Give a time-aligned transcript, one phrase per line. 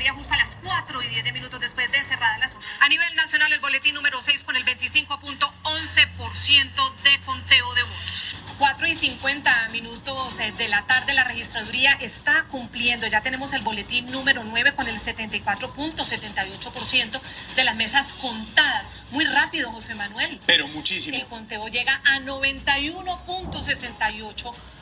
[0.00, 2.64] registraduría justo a las 4 y 10 minutos después de cerrada la zona.
[2.80, 8.56] A nivel nacional, el boletín número 6 con el 25.11% de conteo de votos.
[8.58, 13.06] 4 y 50 minutos eh, de la tarde, la registraduría está cumpliendo.
[13.06, 17.20] Ya tenemos el boletín número 9 con el 74.78%
[17.56, 18.88] de las mesas contadas.
[19.12, 20.40] Muy rápido, José Manuel.
[20.46, 21.16] Pero muchísimo.
[21.16, 24.79] El conteo llega a 91.68%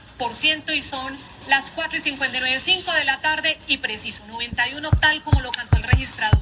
[0.74, 1.14] y son
[1.48, 5.76] las 4 y 59, 5 de la tarde y preciso, 91 tal como lo cantó
[5.76, 6.40] el registrador.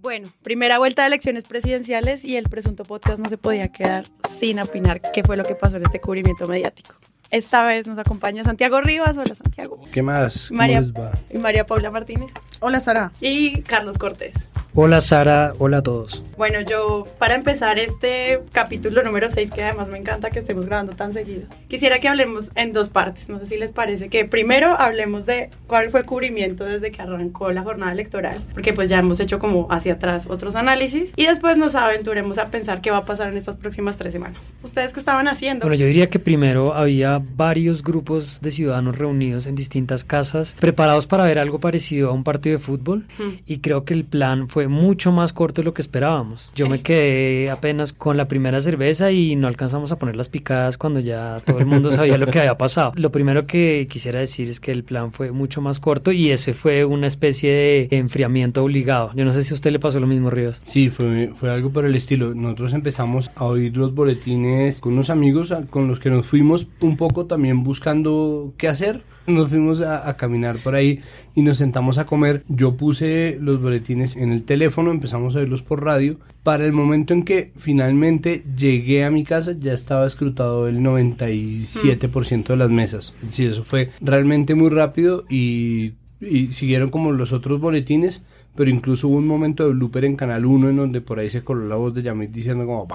[0.00, 4.58] Bueno, primera vuelta de elecciones presidenciales y el presunto podcast no se podía quedar sin
[4.58, 6.96] opinar qué fue lo que pasó en este cubrimiento mediático.
[7.30, 9.16] Esta vez nos acompaña Santiago Rivas.
[9.16, 9.80] Hola, Santiago.
[9.92, 10.48] ¿Qué más?
[10.48, 11.12] ¿Cómo María, les va?
[11.30, 12.32] y María Paula Martínez.
[12.58, 13.12] Hola Sara.
[13.20, 14.34] Y Carlos Cortés.
[14.72, 16.24] Hola Sara, hola a todos.
[16.36, 20.92] Bueno, yo para empezar este capítulo número 6, que además me encanta que estemos grabando
[20.92, 23.28] tan seguido, quisiera que hablemos en dos partes.
[23.28, 27.02] No sé si les parece que primero hablemos de cuál fue el cubrimiento desde que
[27.02, 31.26] arrancó la jornada electoral, porque pues ya hemos hecho como hacia atrás otros análisis y
[31.26, 34.52] después nos aventuremos a pensar qué va a pasar en estas próximas tres semanas.
[34.62, 35.66] ¿Ustedes qué estaban haciendo?
[35.66, 41.08] Bueno, yo diría que primero había varios grupos de ciudadanos reunidos en distintas casas, preparados
[41.08, 43.06] para ver algo parecido a un partido de fútbol
[43.46, 46.52] y creo que el plan fue mucho más corto de lo que esperábamos.
[46.54, 46.70] Yo Sí.
[46.70, 51.00] me quedé apenas con la primera cerveza y no alcanzamos a poner las picadas cuando
[51.00, 52.92] ya todo el mundo sabía lo que había pasado.
[52.96, 56.54] Lo primero que quisiera decir es que el plan fue mucho más corto y ese
[56.54, 59.12] fue una especie de enfriamiento obligado.
[59.14, 60.60] Yo no sé si a usted le pasó lo mismo, Ríos.
[60.64, 62.34] Sí, fue, fue algo por el estilo.
[62.34, 66.96] Nosotros empezamos a oír los boletines con unos amigos con los que nos fuimos un
[66.96, 69.02] poco también buscando qué hacer.
[69.26, 71.00] Nos fuimos a, caminar por ahí
[71.34, 72.42] y nos sentamos a comer.
[72.48, 76.18] Yo puse los boletines en el teléfono, empezamos a oírlos por radio.
[76.42, 82.46] Para el momento en que finalmente llegué a mi casa ya estaba escrutado el 97%
[82.48, 83.14] de las mesas.
[83.30, 88.22] Sí, eso fue realmente muy rápido y, y siguieron como los otros boletines
[88.54, 91.42] pero incluso hubo un momento de blooper en Canal 1 en donde por ahí se
[91.42, 92.86] coló la voz de Yamit diciendo como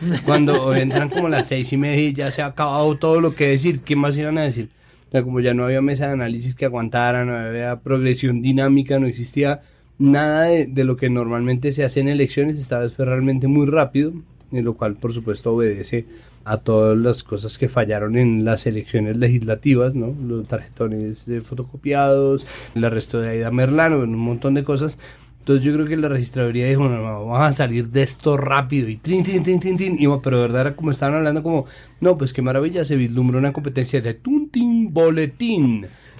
[0.24, 3.48] cuando entran como las seis y media y ya se ha acabado todo lo que
[3.48, 4.70] decir, ¿qué más iban a decir?
[5.08, 8.98] O sea, como ya no había mesa de análisis que aguantara, no había progresión dinámica,
[8.98, 9.62] no existía
[9.98, 13.66] nada de, de lo que normalmente se hace en elecciones, esta vez fue realmente muy
[13.66, 14.12] rápido,
[14.52, 16.06] en lo cual por supuesto obedece
[16.46, 20.14] a todas las cosas que fallaron en las elecciones legislativas, ¿no?
[20.26, 22.46] Los tarjetones fotocopiados,
[22.76, 24.96] el arresto de Aida Merlano, un montón de cosas.
[25.40, 28.88] Entonces yo creo que la registraduría dijo, no, no, vamos a salir de esto rápido
[28.88, 29.96] y trin, trin, trin, trin, trin.
[29.98, 31.66] Y, pero de verdad como estaban hablando como,
[32.00, 34.92] no, pues qué maravilla, se vislumbró una competencia de tun, tin,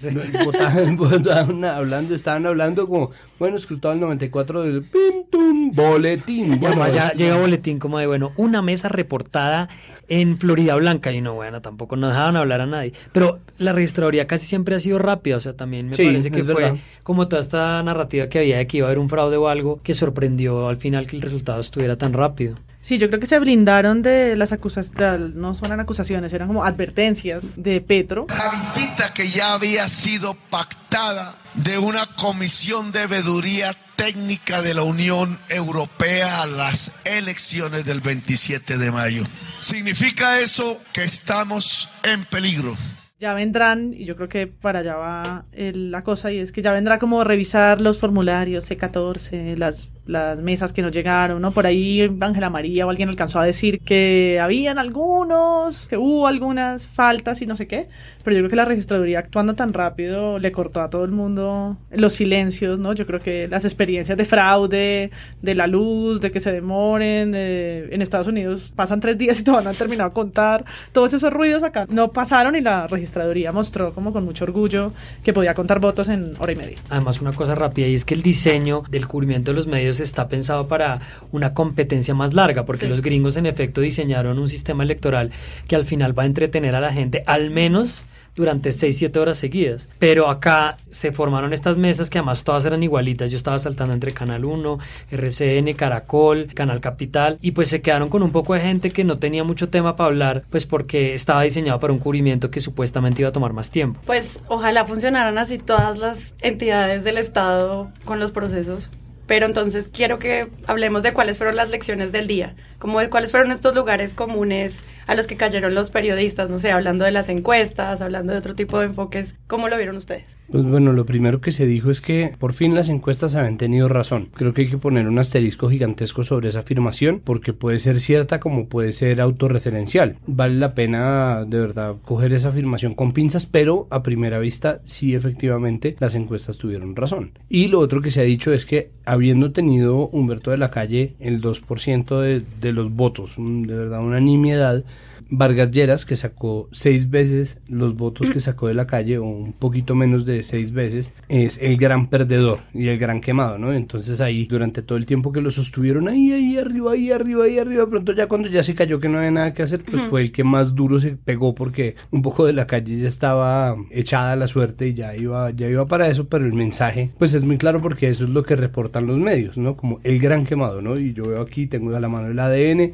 [0.02, 0.40] boletín.
[0.44, 6.58] Votaban- votaban hablando, estaban hablando como, bueno, escrutado el 94 del pim, tum, boletín.
[6.60, 9.68] Bueno, es- llega boletín como de, bueno, una mesa reportada
[10.08, 11.10] en Florida Blanca.
[11.12, 12.92] Y no, bueno, tampoco no dejaban hablar a nadie.
[13.12, 15.36] Pero la registraduría casi siempre ha sido rápida.
[15.36, 16.76] O sea, también me Sí, parece que fue verdad.
[17.02, 19.80] como toda esta narrativa que había de que iba a haber un fraude o algo
[19.82, 22.54] que sorprendió al final que el resultado estuviera tan rápido.
[22.86, 27.60] Sí, yo creo que se blindaron de las acusaciones, no son acusaciones, eran como advertencias
[27.60, 28.26] de Petro.
[28.28, 34.84] La visita que ya había sido pactada de una comisión de veeduría técnica de la
[34.84, 39.24] Unión Europea a las elecciones del 27 de mayo.
[39.58, 42.76] ¿Significa eso que estamos en peligro?
[43.18, 46.62] Ya vendrán, y yo creo que para allá va el- la cosa, y es que
[46.62, 51.50] ya vendrá como revisar los formularios C14, las, las mesas que no llegaron, ¿no?
[51.50, 56.86] Por ahí Ángela María o alguien alcanzó a decir que habían algunos, que hubo algunas
[56.86, 57.88] faltas y no sé qué,
[58.24, 61.76] pero yo creo que la registraduría actuando tan rápido le cortó a todo el mundo
[61.90, 62.92] los silencios, ¿no?
[62.92, 65.10] Yo creo que las experiencias de fraude,
[65.42, 69.44] de la luz, de que se demoren, de- en Estados Unidos pasan tres días y
[69.44, 73.52] todavía no han terminado de contar, todos esos ruidos acá no pasaron y la registraduría
[73.52, 74.92] mostró como con mucho orgullo
[75.24, 76.76] que podía contar votos en hora y media.
[76.90, 80.28] Además, una cosa rápida, y es que el diseño del cubrimiento de los medios está
[80.28, 81.00] pensado para
[81.32, 82.90] una competencia más larga, porque Sí.
[82.90, 85.30] los gringos en efecto diseñaron un sistema electoral
[85.68, 88.04] que al final va a entretener a la gente al menos
[88.34, 89.88] durante 6-7 horas seguidas.
[89.98, 93.30] Pero acá se formaron estas mesas que además todas eran igualitas.
[93.30, 94.78] Yo estaba saltando entre Canal 1,
[95.10, 99.16] RCN, Caracol, Canal Capital, y pues se quedaron con un poco de gente que no
[99.18, 103.30] tenía mucho tema para hablar, pues porque estaba diseñado para un cubrimiento que supuestamente iba
[103.30, 104.00] a tomar más tiempo.
[104.04, 108.90] Pues ojalá funcionaran así todas las entidades del Estado con los procesos.
[109.26, 113.30] Pero entonces quiero que hablemos de cuáles fueron las lecciones del día, como de cuáles
[113.30, 117.28] fueron estos lugares comunes a los que cayeron los periodistas, no sé, hablando de las
[117.28, 119.34] encuestas, hablando de otro tipo de enfoques.
[119.46, 120.36] ¿Cómo lo vieron ustedes?
[120.50, 123.88] Pues bueno, lo primero que se dijo es que por fin las encuestas habían tenido
[123.88, 124.28] razón.
[124.34, 128.40] Creo que hay que poner un asterisco gigantesco sobre esa afirmación porque puede ser cierta
[128.40, 130.16] como puede ser autorreferencial.
[130.26, 135.14] Vale la pena de verdad coger esa afirmación con pinzas, pero a primera vista sí
[135.14, 137.32] efectivamente las encuestas tuvieron razón.
[137.48, 141.14] Y lo otro que se ha dicho es que habiendo tenido Humberto de la Calle
[141.20, 144.84] el 2% de, de los votos, de verdad una nimiedad,
[145.30, 149.52] Vargas Lleras, que sacó seis veces los votos que sacó de la calle, o un
[149.52, 153.72] poquito menos de seis veces, es el gran perdedor y el gran quemado, ¿no?
[153.72, 157.58] Entonces ahí, durante todo el tiempo que lo sostuvieron ahí, ahí arriba, ahí arriba, ahí
[157.58, 160.22] arriba, pronto ya cuando ya se cayó que no había nada que hacer, pues fue
[160.22, 164.32] el que más duro se pegó porque un poco de la calle ya estaba echada
[164.32, 167.42] a la suerte y ya iba, ya iba para eso, pero el mensaje, pues es
[167.42, 169.76] muy claro porque eso es lo que reportan los medios, ¿no?
[169.76, 170.98] Como el gran quemado, ¿no?
[170.98, 172.92] Y yo veo aquí, tengo a la mano el ADN,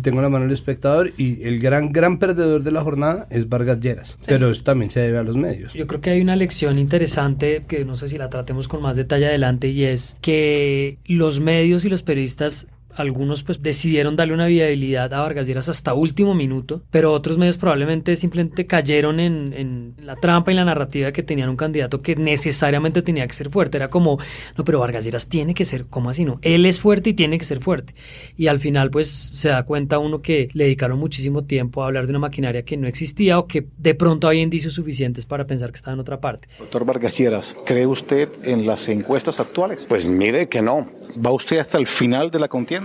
[0.00, 3.80] tengo la mano del espectador y el gran gran perdedor de la jornada es Vargas
[3.80, 5.72] Lleras, pero eso también se debe a los medios.
[5.74, 8.96] Yo creo que hay una lección interesante que no sé si la tratemos con más
[8.96, 14.46] detalle adelante y es que los medios y los periodistas algunos pues decidieron darle una
[14.46, 19.94] viabilidad a Vargas Lleras hasta último minuto, pero otros medios probablemente simplemente cayeron en, en,
[19.98, 23.76] la trampa y la narrativa que tenían un candidato que necesariamente tenía que ser fuerte.
[23.78, 24.18] Era como,
[24.56, 26.38] no, pero Vargas Lleras tiene que ser, ¿cómo así no?
[26.42, 27.94] Él es fuerte y tiene que ser fuerte.
[28.36, 32.06] Y al final pues se da cuenta uno que le dedicaron muchísimo tiempo a hablar
[32.06, 35.70] de una maquinaria que no existía o que de pronto había indicios suficientes para pensar
[35.70, 36.48] que estaba en otra parte.
[36.58, 39.86] Doctor Vargas Lleras, ¿cree usted en las encuestas actuales?
[39.88, 40.86] Pues mire que no.
[41.24, 42.81] ¿Va usted hasta el final de la contienda?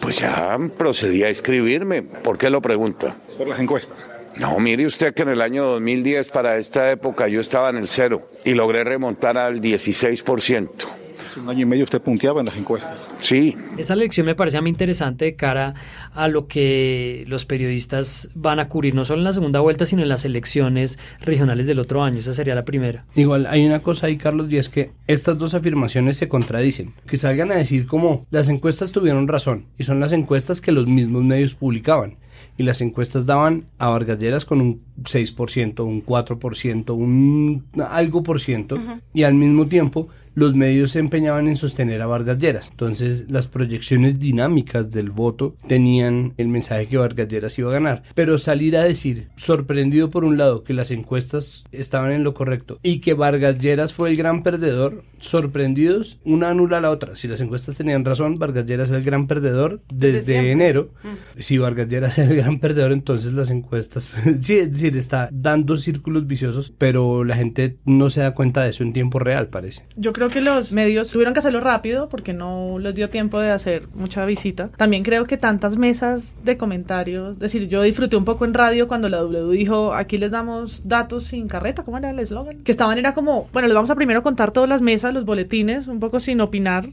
[0.00, 2.02] Pues ya procedí a escribirme.
[2.02, 3.16] ¿Por qué lo pregunta?
[3.36, 4.08] Por las encuestas.
[4.36, 7.88] No, mire usted que en el año 2010 para esta época yo estaba en el
[7.88, 10.68] cero y logré remontar al 16%.
[11.30, 13.08] Hace un año y medio usted punteaba en las encuestas.
[13.20, 13.56] Sí.
[13.78, 15.74] Esta lección me parece a mí interesante de cara
[16.12, 20.02] a lo que los periodistas van a cubrir, no solo en la segunda vuelta, sino
[20.02, 22.18] en las elecciones regionales del otro año.
[22.18, 23.04] Esa sería la primera.
[23.14, 26.94] Igual hay una cosa ahí, Carlos, y es que estas dos afirmaciones se contradicen.
[27.06, 30.88] Que salgan a decir como las encuestas tuvieron razón, y son las encuestas que los
[30.88, 32.16] mismos medios publicaban
[32.56, 38.40] y las encuestas daban a Vargas Lleras con un 6%, un 4%, un algo por
[38.40, 38.78] ciento,
[39.14, 42.68] y al mismo tiempo los medios se empeñaban en sostener a Vargas Lleras.
[42.70, 48.02] Entonces las proyecciones dinámicas del voto tenían el mensaje que Vargas Lleras iba a ganar.
[48.14, 52.78] Pero salir a decir, sorprendido por un lado, que las encuestas estaban en lo correcto
[52.82, 57.16] y que Vargas Lleras fue el gran perdedor, sorprendidos, una anula a la otra.
[57.16, 60.90] Si las encuestas tenían razón, Vargas Lleras es el gran perdedor desde, desde enero.
[61.02, 61.40] Mm.
[61.40, 64.08] Si Vargas Lleras es el gran perdedor, entonces las encuestas,
[64.40, 68.70] sí, es decir, está dando círculos viciosos, pero la gente no se da cuenta de
[68.70, 69.84] eso en tiempo real, parece.
[69.96, 73.50] Yo creo que los medios tuvieron que hacerlo rápido porque no les dio tiempo de
[73.50, 74.68] hacer mucha visita.
[74.76, 78.86] También creo que tantas mesas de comentarios, es decir, yo disfruté un poco en radio
[78.86, 82.62] cuando la W dijo, aquí les damos datos sin carreta, ¿cómo era el eslogan?
[82.64, 85.88] Que estaban era como, bueno, les vamos a primero contar todas las mesas, los boletines,
[85.88, 86.90] un poco sin opinar,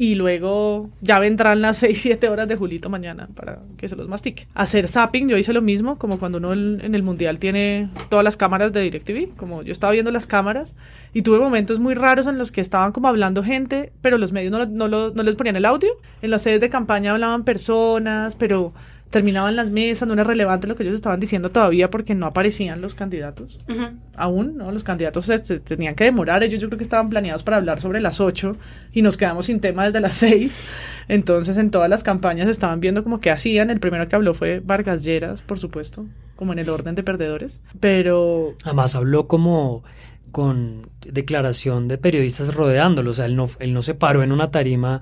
[0.00, 4.08] y luego ya vendrán las 6, 7 horas de Julito mañana para que se los
[4.08, 4.46] mastique.
[4.54, 8.38] Hacer zapping, yo hice lo mismo, como cuando uno en el mundial tiene todas las
[8.38, 10.74] cámaras de DirecTV, como yo estaba viendo las cámaras
[11.12, 14.50] y tuve momentos muy raros en los que estaban como hablando gente, pero los medios
[14.50, 15.90] no, no, no, les ponían el audio.
[16.22, 18.72] En las sedes de campaña hablaban personas, pero
[19.10, 22.80] terminaban las mesas, no era relevante lo que ellos estaban diciendo todavía porque no aparecían
[22.80, 23.60] los candidatos.
[23.68, 23.96] Uh -huh.
[24.14, 24.70] Aún, ¿no?
[24.70, 27.80] Los candidatos se, se, tenían que demorar, ellos yo creo que estaban planeados para hablar
[27.80, 28.56] sobre las 8
[28.92, 30.62] y nos quedamos sin tema desde las 6.
[31.08, 33.70] Entonces, en todas las campañas estaban viendo como que hacían.
[33.70, 37.60] El primero que habló fue Vargas Lleras, por supuesto, como en el orden de perdedores.
[37.80, 38.54] Pero.
[38.62, 39.82] Además, habló como
[40.30, 44.52] con declaración de periodistas rodeándolo, o sea, él no, él no se paró en una
[44.52, 45.00] tarima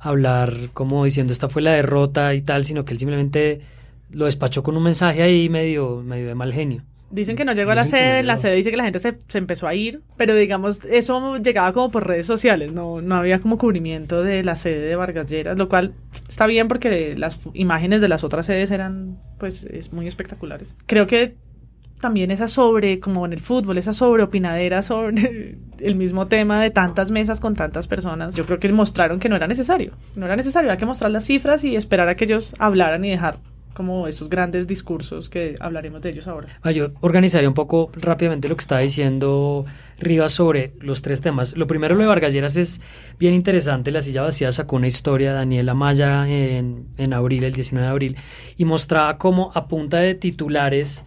[0.00, 3.60] hablar como diciendo esta fue la derrota y tal, sino que él simplemente
[4.10, 6.82] lo despachó con un mensaje ahí medio, medio de mal genio.
[7.10, 9.38] Dicen que no llegó a la sede, la sede dice que la gente se, se,
[9.38, 13.58] empezó a ir, pero digamos, eso llegaba como por redes sociales, no, no había como
[13.58, 15.92] cubrimiento de la sede de Vargas Lleras, lo cual
[16.28, 20.76] está bien porque las imágenes de las otras sedes eran pues es muy espectaculares.
[20.86, 21.34] Creo que
[22.00, 27.10] también esa sobre, como en el fútbol, esa sobreopinadera sobre el mismo tema de tantas
[27.10, 29.92] mesas con tantas personas, yo creo que mostraron que no era necesario.
[30.16, 33.10] No era necesario, había que mostrar las cifras y esperar a que ellos hablaran y
[33.10, 33.38] dejar
[33.74, 36.48] como esos grandes discursos que hablaremos de ellos ahora.
[36.62, 39.64] Ah, yo organizaría un poco rápidamente lo que estaba diciendo
[39.98, 41.56] Rivas sobre los tres temas.
[41.56, 42.82] Lo primero, lo de Vargas Lleras es
[43.18, 43.90] bien interesante.
[43.90, 48.16] La silla vacía sacó una historia, Daniela Maya, en, en abril, el 19 de abril,
[48.56, 51.06] y mostraba cómo a punta de titulares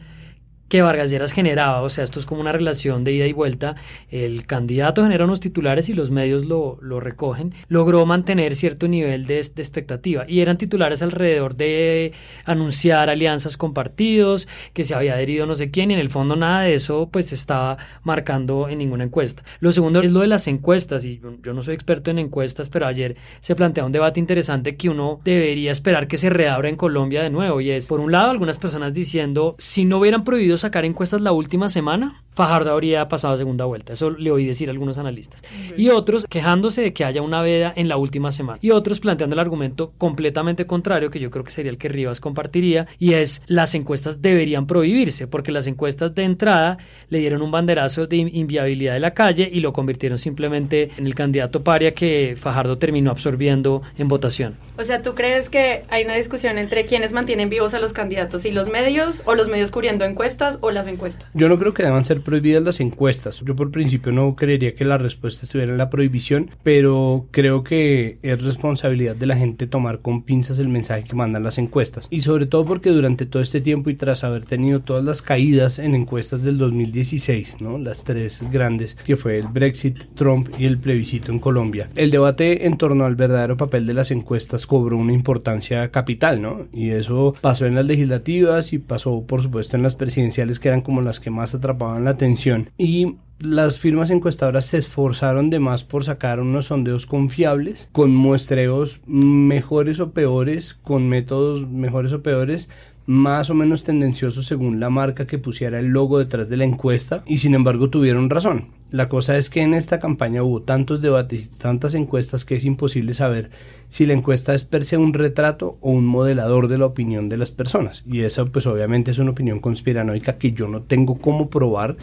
[0.73, 3.75] que Vargas Lleras generaba, o sea, esto es como una relación de ida y vuelta,
[4.09, 9.27] el candidato genera unos titulares y los medios lo, lo recogen, logró mantener cierto nivel
[9.27, 12.13] de, de expectativa y eran titulares alrededor de
[12.45, 16.35] anunciar alianzas con partidos, que se había adherido no sé quién y en el fondo
[16.35, 19.43] nada de eso pues estaba marcando en ninguna encuesta.
[19.59, 22.87] Lo segundo es lo de las encuestas y yo no soy experto en encuestas, pero
[22.87, 27.21] ayer se plantea un debate interesante que uno debería esperar que se reabra en Colombia
[27.21, 30.85] de nuevo y es por un lado algunas personas diciendo si no hubieran prohibido sacar
[30.85, 33.93] encuestas la última semana, Fajardo habría pasado a segunda vuelta.
[33.93, 35.41] Eso le oí decir a algunos analistas.
[35.77, 38.59] Y otros quejándose de que haya una veda en la última semana.
[38.61, 42.19] Y otros planteando el argumento completamente contrario, que yo creo que sería el que Rivas
[42.19, 46.77] compartiría, y es las encuestas deberían prohibirse, porque las encuestas de entrada
[47.09, 51.15] le dieron un banderazo de inviabilidad de la calle y lo convirtieron simplemente en el
[51.15, 54.55] candidato paria que Fajardo terminó absorbiendo en votación.
[54.77, 58.45] O sea, ¿tú crees que hay una discusión entre quienes mantienen vivos a los candidatos
[58.45, 61.29] y los medios, o los medios cubriendo encuestas o las encuestas?
[61.33, 63.43] Yo no creo que deban ser prohibidas las encuestas.
[63.45, 68.17] Yo por principio no creería que la respuesta estuviera en la prohibición, pero creo que
[68.21, 72.07] es responsabilidad de la gente tomar con pinzas el mensaje que mandan las encuestas.
[72.09, 75.79] Y sobre todo porque durante todo este tiempo y tras haber tenido todas las caídas
[75.79, 77.77] en encuestas del 2016, ¿no?
[77.77, 82.65] las tres grandes, que fue el Brexit, Trump y el plebiscito en Colombia, el debate
[82.65, 86.67] en torno al verdadero papel de las encuestas cobró una importancia capital, ¿no?
[86.73, 90.81] Y eso pasó en las legislativas y pasó, por supuesto, en las presidenciales, que eran
[90.81, 92.69] como las que más atrapaban la atención.
[92.77, 99.01] Y las firmas encuestadoras se esforzaron de más por sacar unos sondeos confiables, con muestreos
[99.05, 102.69] mejores o peores, con métodos mejores o peores,
[103.05, 107.23] más o menos tendenciosos según la marca que pusiera el logo detrás de la encuesta
[107.25, 108.67] y sin embargo tuvieron razón.
[108.93, 112.63] La cosa es que en esta campaña hubo tantos debates y tantas encuestas que es
[112.63, 113.49] imposible saber
[113.89, 117.37] si la encuesta es per se un retrato o un modelador de la opinión de
[117.37, 118.03] las personas.
[118.05, 121.95] Y esa pues obviamente es una opinión conspiranoica que yo no tengo cómo probar.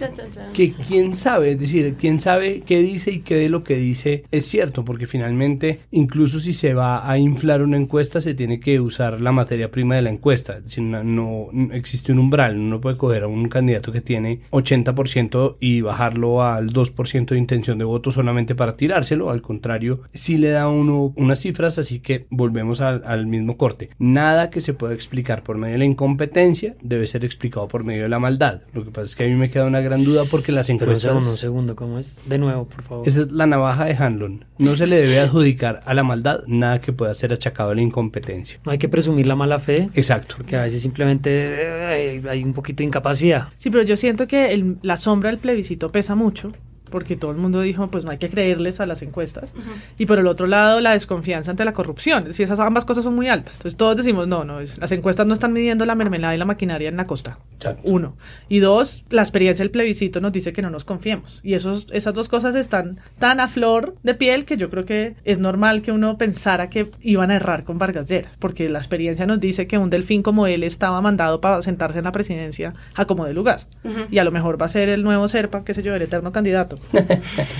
[0.52, 4.24] Que quién sabe, es decir, quién sabe qué dice y qué de lo que dice
[4.32, 8.80] es cierto, porque finalmente incluso si se va a inflar una encuesta se tiene que
[8.80, 10.56] usar la materia prima de la encuesta.
[10.56, 14.40] Es decir, no, no existe un umbral, uno puede coger a un candidato que tiene
[14.50, 20.36] 80% y bajarlo al 2% de intención de voto solamente para tirárselo, al contrario, si
[20.36, 23.90] le da uno unas cifras así que volvemos al, al, mismo corte.
[23.98, 28.04] Nada que se pueda explicar por medio de la incompetencia debe ser explicado por medio
[28.04, 28.62] de la maldad.
[28.72, 31.02] Lo que pasa es que a mí me queda una gran duda porque las encuestas...
[31.02, 32.20] Pero un segundo, un segundo, ¿cómo es?
[32.26, 33.08] De nuevo, por favor.
[33.08, 34.44] Esa es la navaja de Hanlon.
[34.58, 37.82] No se le debe adjudicar a la maldad nada que pueda ser achacado a la
[37.82, 38.60] incompetencia.
[38.64, 39.88] No hay que presumir la mala fe.
[39.94, 40.34] Exacto.
[40.36, 43.48] Porque a veces simplemente hay, hay un poquito de incapacidad.
[43.56, 46.52] Sí, pero yo siento que el, la sombra del plebiscito pesa mucho
[46.90, 49.52] porque todo el mundo dijo, pues no hay que creerles a las encuestas.
[49.54, 49.62] Uh -huh.
[49.98, 52.32] Y por el otro lado, la desconfianza ante la corrupción.
[52.32, 53.56] Si esas ambas cosas son muy altas.
[53.56, 56.88] Entonces todos decimos, no, no, las encuestas no están midiendo la mermelada y la maquinaria
[56.88, 57.38] en la costa.
[57.56, 57.82] Exacto.
[57.84, 58.16] Uno.
[58.48, 61.40] Y dos, la experiencia del plebiscito nos dice que no nos confiemos.
[61.42, 65.14] Y esos, esas dos cosas están tan a flor de piel que yo creo que
[65.24, 68.36] es normal que uno pensara que iban a errar con Vargas Lleras.
[68.38, 72.04] Porque la experiencia nos dice que un delfín como él estaba mandado para sentarse en
[72.04, 73.66] la presidencia a como de lugar.
[73.84, 74.06] Uh -huh.
[74.10, 76.32] Y a lo mejor va a ser el nuevo Serpa, qué sé yo, el eterno
[76.32, 76.78] candidato.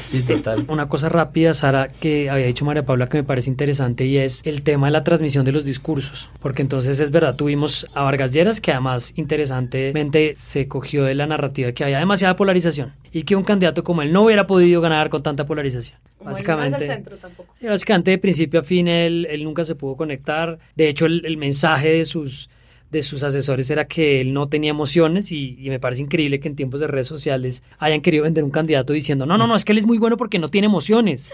[0.03, 0.65] Sí, total.
[0.69, 4.43] Una cosa rápida, Sara, que había dicho María Paula que me parece interesante y es
[4.45, 6.29] el tema de la transmisión de los discursos.
[6.41, 11.27] Porque entonces es verdad, tuvimos a Vargas Lleras, que además interesantemente se cogió de la
[11.27, 15.09] narrativa que había demasiada polarización y que un candidato como él no hubiera podido ganar
[15.09, 15.99] con tanta polarización.
[16.19, 17.55] Como básicamente, no es el centro tampoco.
[17.63, 20.59] básicamente de principio a fin él, él nunca se pudo conectar.
[20.77, 22.51] De hecho, el, el mensaje de sus
[22.91, 26.49] de sus asesores era que él no tenía emociones y, y, me parece increíble que
[26.49, 29.65] en tiempos de redes sociales hayan querido vender un candidato diciendo, no, no, no, es
[29.65, 31.31] que él es muy bueno porque no tiene emociones.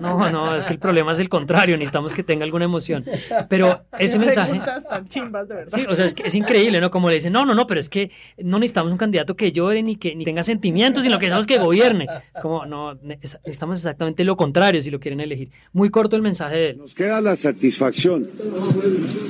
[0.00, 3.04] No, no, es que el problema es el contrario, necesitamos que tenga alguna emoción.
[3.48, 4.60] Pero ese mensaje...
[4.88, 5.72] Tan chimbas, de verdad.
[5.72, 6.90] Sí, o sea, es, que es increíble, ¿no?
[6.90, 9.82] Como le dicen, no, no, no, pero es que no necesitamos un candidato que llore
[9.82, 12.06] ni que ni tenga sentimientos, sino que necesitamos que gobierne.
[12.34, 15.50] Es como, no, necesitamos exactamente lo contrario si lo quieren elegir.
[15.72, 16.78] Muy corto el mensaje de él.
[16.78, 18.28] Nos queda la satisfacción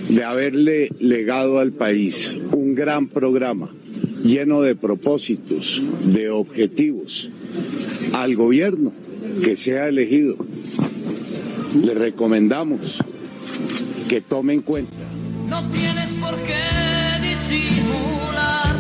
[0.09, 3.71] de haberle legado al país un gran programa
[4.25, 7.29] lleno de propósitos, de objetivos.
[8.13, 8.93] Al gobierno
[9.43, 10.37] que sea elegido,
[11.83, 12.99] le recomendamos
[14.09, 14.93] que tome en cuenta.
[15.49, 18.77] No tienes por qué disimular,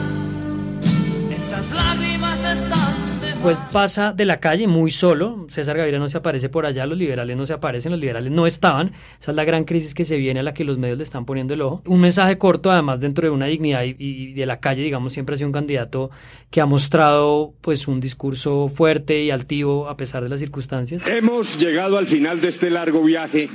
[1.34, 3.11] esas lágrimas están
[3.42, 5.46] pues pasa de la calle muy solo.
[5.48, 8.46] César Gaviria no se aparece por allá, los liberales no se aparecen, los liberales no
[8.46, 8.92] estaban.
[9.20, 11.24] Esa es la gran crisis que se viene a la que los medios le están
[11.24, 11.82] poniendo el ojo.
[11.86, 15.34] Un mensaje corto, además, dentro de una dignidad y, y de la calle, digamos, siempre
[15.34, 16.10] ha sido un candidato
[16.50, 21.04] que ha mostrado pues un discurso fuerte y altivo a pesar de las circunstancias.
[21.06, 23.50] Hemos llegado al final de este largo viaje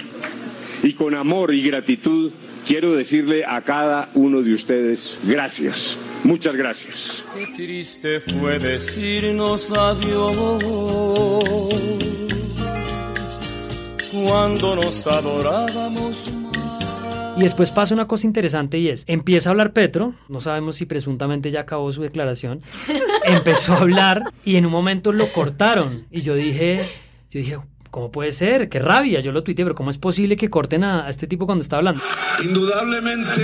[0.83, 2.31] y con amor y gratitud
[2.67, 5.97] quiero decirle a cada uno de ustedes gracias.
[6.23, 7.23] Muchas gracias.
[7.35, 10.63] Qué triste fue decirnos adiós
[14.11, 16.31] cuando nos adorábamos.
[17.37, 20.87] Y después pasa una cosa interesante y es, empieza a hablar Petro, no sabemos si
[20.87, 22.61] presuntamente ya acabó su declaración,
[23.25, 26.07] empezó a hablar y en un momento lo cortaron.
[26.09, 26.83] Y yo dije,
[27.29, 27.59] yo dije,
[27.91, 28.69] ¿cómo puede ser?
[28.69, 31.45] Qué rabia, yo lo tuiteé, pero ¿cómo es posible que corten a, a este tipo
[31.45, 32.01] cuando está hablando?
[32.43, 33.41] Indudablemente,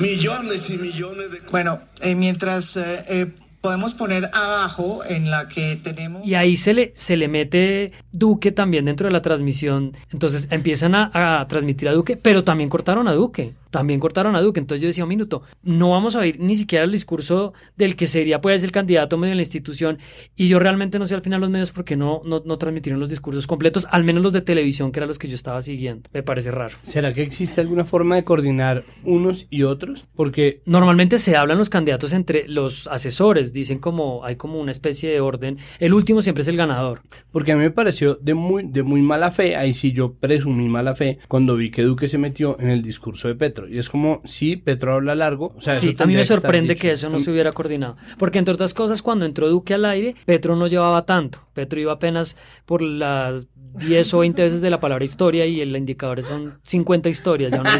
[0.00, 1.40] millones y millones de...
[1.50, 3.26] Bueno, eh, mientras eh, eh,
[3.60, 6.24] podemos poner abajo en la que tenemos...
[6.26, 9.96] Y ahí se le, se le mete Duque también dentro de la transmisión.
[10.12, 13.54] Entonces empiezan a, a transmitir a Duque, pero también cortaron a Duque.
[13.74, 14.60] También cortaron a Duque.
[14.60, 18.06] Entonces yo decía, un minuto, no vamos a oír ni siquiera el discurso del que
[18.06, 19.98] sería pues el candidato medio de la institución.
[20.36, 23.08] Y yo realmente no sé al final los medios porque no, no, no transmitieron los
[23.08, 26.08] discursos completos, al menos los de televisión, que eran los que yo estaba siguiendo.
[26.12, 26.76] Me parece raro.
[26.82, 30.06] ¿Será que existe alguna forma de coordinar unos y otros?
[30.14, 35.10] Porque Normalmente se hablan los candidatos entre los asesores, dicen como hay como una especie
[35.10, 35.58] de orden.
[35.78, 37.02] El último siempre es el ganador.
[37.32, 40.68] Porque a mí me pareció de muy, de muy mala fe, ahí sí yo presumí
[40.68, 43.63] mala fe, cuando vi que Duque se metió en el discurso de Petro.
[43.68, 45.52] Y es como, sí, Petro habla largo.
[45.56, 47.96] O sea, sí, a mí me sorprende que eso no se hubiera coordinado.
[48.18, 51.40] Porque entre otras cosas, cuando entró Duque al aire, Petro no llevaba tanto.
[51.52, 55.76] Petro iba apenas por las 10 o 20 veces de la palabra historia y el
[55.76, 57.52] indicador son 50 historias.
[57.52, 57.70] Ya uno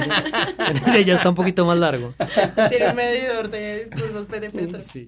[0.87, 2.14] dice, ya está un poquito más largo.
[2.69, 4.81] Tiene un medidor de discursos de Petro.
[4.81, 5.07] Sí.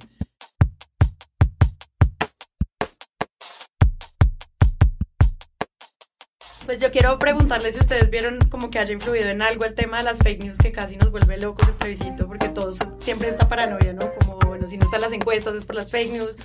[6.66, 9.99] Pues yo quiero preguntarles si ustedes vieron como que haya influido en algo el tema
[9.99, 13.49] de las fake news que casi nos vuelve locos el plebiscito, porque todos siempre esta
[13.49, 14.12] paranoia, ¿no?
[14.14, 16.37] Como, bueno, si no están las encuestas es por las fake news.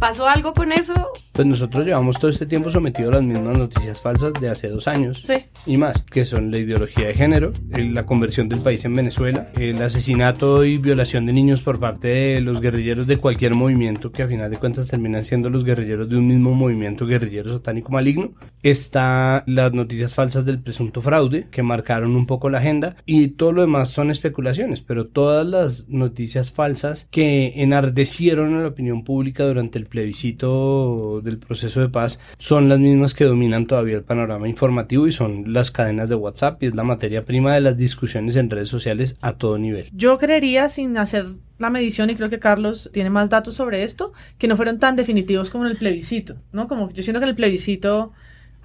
[0.00, 0.94] ¿Pasó algo con eso?
[1.32, 4.88] Pues nosotros llevamos todo este tiempo sometidos a las mismas noticias falsas de hace dos
[4.88, 5.34] años Sí.
[5.66, 9.80] y más, que son la ideología de género, la conversión del país en Venezuela, el
[9.80, 14.28] asesinato y violación de niños por parte de los guerrilleros de cualquier movimiento, que a
[14.28, 18.32] final de cuentas terminan siendo los guerrilleros de un mismo movimiento guerrillero satánico maligno.
[18.62, 23.52] Está las noticias falsas del presunto fraude, que marcaron un poco la agenda, y todo
[23.52, 29.44] lo demás son especulaciones, pero todas las noticias falsas que enardecieron a la opinión pública
[29.44, 34.48] durante el plebiscito del proceso de paz son las mismas que dominan todavía el panorama
[34.48, 38.36] informativo y son las cadenas de WhatsApp y es la materia prima de las discusiones
[38.36, 39.90] en redes sociales a todo nivel.
[39.92, 41.26] Yo creería, sin hacer
[41.58, 44.96] la medición, y creo que Carlos tiene más datos sobre esto, que no fueron tan
[44.96, 46.66] definitivos como en el plebiscito, ¿no?
[46.66, 48.12] Como yo siento que el plebiscito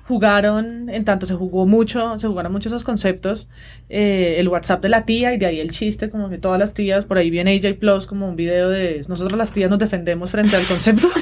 [0.08, 3.48] jugaron, en tanto se jugó mucho, se jugaron mucho esos conceptos,
[3.90, 6.74] eh, el WhatsApp de la tía y de ahí el chiste, como que todas las
[6.74, 10.30] tías, por ahí viene AJ Plus como un video de nosotros las tías nos defendemos
[10.30, 11.10] frente al concepto.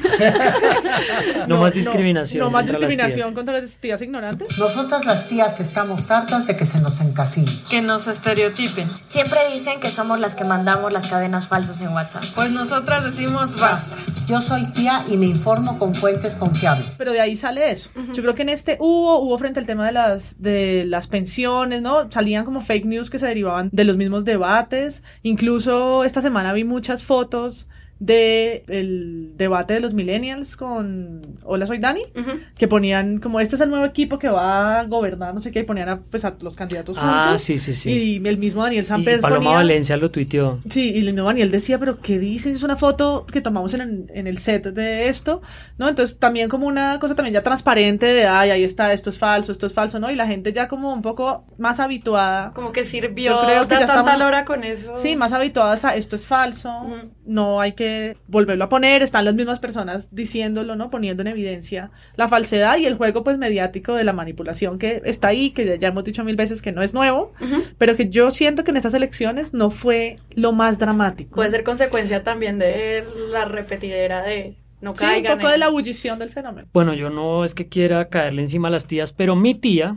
[1.47, 4.57] No más discriminación No, más contra las discriminación contra las tías ignorantes.
[4.57, 7.51] Nosotras las tías estamos hartas de que se nos encasille.
[7.69, 8.87] Que nos estereotipen.
[9.03, 12.23] Siempre dicen que somos las que mandamos las cadenas falsas en WhatsApp.
[12.35, 13.97] Pues nosotras decimos basta.
[14.27, 16.95] Yo soy tía y me informo con fuentes confiables.
[16.97, 17.89] Pero de ahí sale eso.
[18.13, 21.81] Yo creo que en este hubo, hubo frente al tema de las, de las pensiones,
[21.81, 22.09] ¿no?
[22.09, 25.03] Salían como fake news que se derivaban de los mismos debates.
[25.23, 27.67] Incluso esta semana vi muchas fotos
[27.99, 32.01] de el debate de los millennials con Hola soy Dani
[32.57, 35.59] que ponían como este es el nuevo equipo que va a gobernar no sé qué
[35.59, 37.91] y ponían a, pues, a los candidatos Ah, juntos sí, sí, sí.
[38.21, 40.59] y el mismo Daniel Samper Paloma ponía- Valencia lo tuiteó.
[40.69, 42.57] Sí, y el mismo Daniel decía, pero ¿qué dices?
[42.57, 45.41] Es una foto que tomamos en el, en el set de esto,
[45.77, 45.87] ¿no?
[45.87, 49.51] Entonces también como una cosa también ya transparente de, ay, ahí está, esto es falso,
[49.51, 50.11] esto es falso, ¿no?
[50.11, 52.51] Y la gente ya como un poco más habituada.
[52.53, 54.95] Como que sirvió creo que ya tanta estamos- lora con eso.
[54.97, 56.71] Sí, más habituadas a esto es falso,
[57.25, 57.92] no hay que
[58.27, 60.89] volverlo a poner, están las mismas personas diciéndolo, ¿no?
[60.89, 65.29] Poniendo en evidencia la falsedad y el juego pues mediático de la manipulación que está
[65.29, 67.33] ahí, que ya hemos dicho mil veces que no es nuevo,
[67.77, 71.35] pero que yo siento que en estas elecciones no fue lo más dramático.
[71.35, 75.67] Puede ser consecuencia también de la repetidera de no Sí, un poco en- de la
[75.67, 76.67] ebullición del fenómeno.
[76.73, 79.95] Bueno, yo no es que quiera caerle encima a las tías, pero mi tía.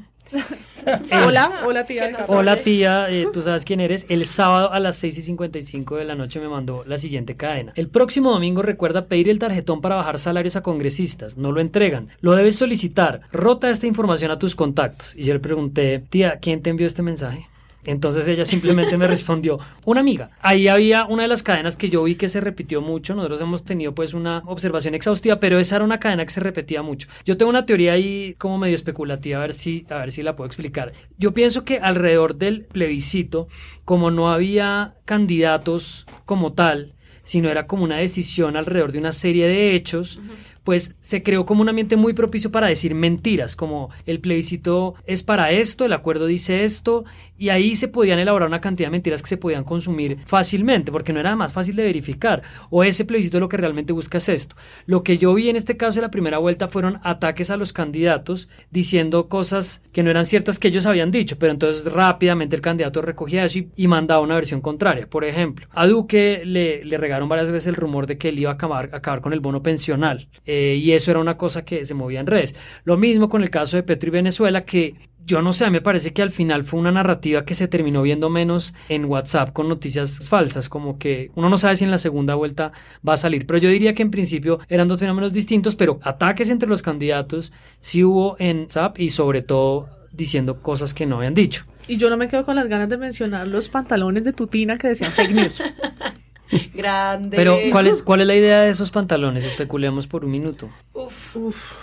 [1.25, 2.17] Hola, hola tía.
[2.29, 4.07] Hola tía, eh, tú sabes quién eres.
[4.09, 7.73] El sábado a las 6 y 55 de la noche me mandó la siguiente cadena.
[7.77, 11.37] El próximo domingo recuerda pedir el tarjetón para bajar salarios a congresistas.
[11.37, 12.09] No lo entregan.
[12.21, 13.23] Lo debes solicitar.
[13.33, 15.15] Rota esta información a tus contactos.
[15.17, 17.49] Y yo le pregunté, tía, ¿quién te envió este mensaje?
[17.87, 20.31] Entonces ella simplemente me respondió, una amiga.
[20.41, 23.15] Ahí había una de las cadenas que yo vi que se repitió mucho.
[23.15, 26.83] Nosotros hemos tenido pues una observación exhaustiva, pero esa era una cadena que se repetía
[26.83, 27.09] mucho.
[27.25, 30.35] Yo tengo una teoría ahí como medio especulativa, a ver si, a ver si la
[30.35, 30.93] puedo explicar.
[31.17, 33.49] Yo pienso que alrededor del plebiscito,
[33.85, 39.49] como no había candidatos como tal, sino era como una decisión alrededor de una serie
[39.49, 40.21] de hechos,
[40.67, 45.23] pues se creó como un ambiente muy propicio para decir mentiras, como el plebiscito es
[45.23, 47.05] para esto, el acuerdo dice esto,
[47.39, 51.13] y ahí se podían elaborar una cantidad de mentiras que se podían consumir fácilmente, porque
[51.13, 54.57] no era más fácil de verificar, o ese plebiscito lo que realmente busca es esto.
[54.87, 57.73] Lo que yo vi en este caso de la primera vuelta fueron ataques a los
[57.73, 62.63] candidatos diciendo cosas que no eran ciertas que ellos habían dicho, pero entonces rápidamente el
[62.63, 65.09] candidato recogía eso y, mandaba una versión contraria.
[65.09, 68.55] Por ejemplo, a Duque le, regaron varias veces el rumor de que él iba a
[68.55, 70.29] acabar, con el bono pensional,
[70.77, 72.55] y eso era una cosa que se movía en redes.
[72.85, 74.95] Lo mismo con el caso de Petro y Venezuela, que
[75.27, 78.31] yo no sé, me parece que al final fue una narrativa que se terminó viendo
[78.31, 82.37] menos en WhatsApp con noticias falsas, como que uno no sabe si en la segunda
[82.37, 82.71] vuelta
[83.07, 86.49] va a salir, pero yo diría que en principio eran dos fenómenos distintos, pero ataques
[86.49, 91.35] entre los candidatos sí hubo en WhatsApp y sobre todo diciendo cosas que no habían
[91.35, 91.65] dicho.
[91.89, 94.89] Y yo no me quedo con las ganas de mencionar los pantalones de tutina que
[94.89, 95.63] decían fake news.
[96.75, 97.37] Grande.
[97.37, 99.45] Pero ¿cuál es, cuál es la idea de esos pantalones?
[99.45, 100.69] Especulemos por un minuto.
[100.93, 101.37] Uf.
[101.37, 101.75] Uf.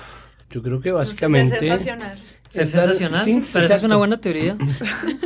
[0.50, 1.56] Yo creo que básicamente...
[1.56, 2.14] Es sensacional.
[2.54, 3.26] ¿Es dar- sensacional?
[3.26, 4.56] sí, pero esa es una buena teoría.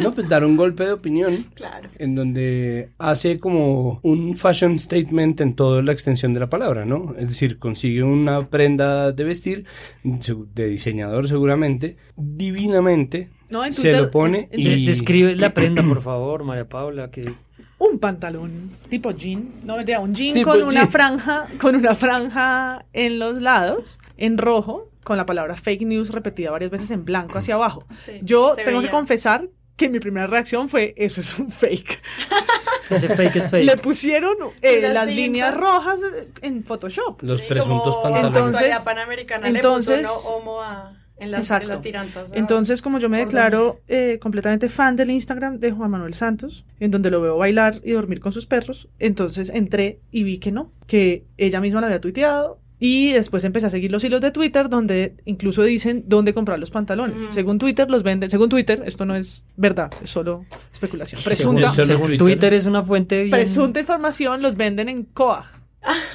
[0.02, 1.89] No, pues dar un golpe de opinión Claro.
[1.97, 7.15] en donde hace como un fashion statement en toda la extensión de la palabra, ¿no?
[7.17, 9.65] Es decir, consigue una prenda de vestir
[10.04, 14.63] de diseñador seguramente, divinamente, No, en se Twitter- lo pone en- y...
[14.86, 17.34] De- describe la prenda, por favor, María Paula, que
[17.80, 20.92] un pantalón tipo jean, no mentira, un jean Tipo con una jean.
[20.92, 26.52] franja, con una franja en los lados, en rojo, con la palabra fake news repetida
[26.52, 27.86] varias veces en blanco hacia abajo.
[28.04, 32.02] Sí, Yo tengo que confesar que mi primera reacción fue eso es un fake.
[32.90, 33.66] ese fake es fake.
[33.66, 36.00] Le pusieron eh, las líneas rojas
[36.42, 37.22] en Photoshop.
[37.22, 38.22] Los Sí, presuntos pantalones.
[38.24, 41.67] la Entonces- actualidad panamericana entonces- le puso no homo a- en las, en Exacto.
[41.69, 42.30] las tirantas.
[42.30, 42.36] ¿no?
[42.36, 46.91] Entonces, como yo me declaro eh, completamente fan del Instagram de Juan Manuel Santos, en
[46.91, 50.71] donde lo veo bailar y dormir con sus perros, entonces entré y vi que no,
[50.86, 52.60] que ella misma la había tuiteado.
[52.80, 56.69] Y después empecé a seguir los hilos de Twitter donde incluso dicen dónde comprar los
[56.69, 57.19] pantalones.
[57.19, 57.32] Mm.
[57.32, 61.19] Según Twitter los venden, según Twitter, esto no es verdad, es solo especulación.
[61.19, 62.17] Según, Presunta, según Twitter.
[62.19, 62.53] Twitter.
[62.53, 63.32] es una fuente bien...
[63.32, 65.45] presunta información los venden en Coag.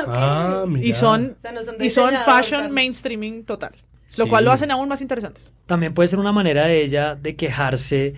[0.06, 0.86] Ah, mira.
[0.86, 3.72] Y son, O sea, no son y son fashion mainstreaming total.
[4.16, 4.31] Lo Sí.
[4.31, 5.53] cual lo hacen aún más interesantes.
[5.66, 8.14] También puede ser una manera de ella de quejarse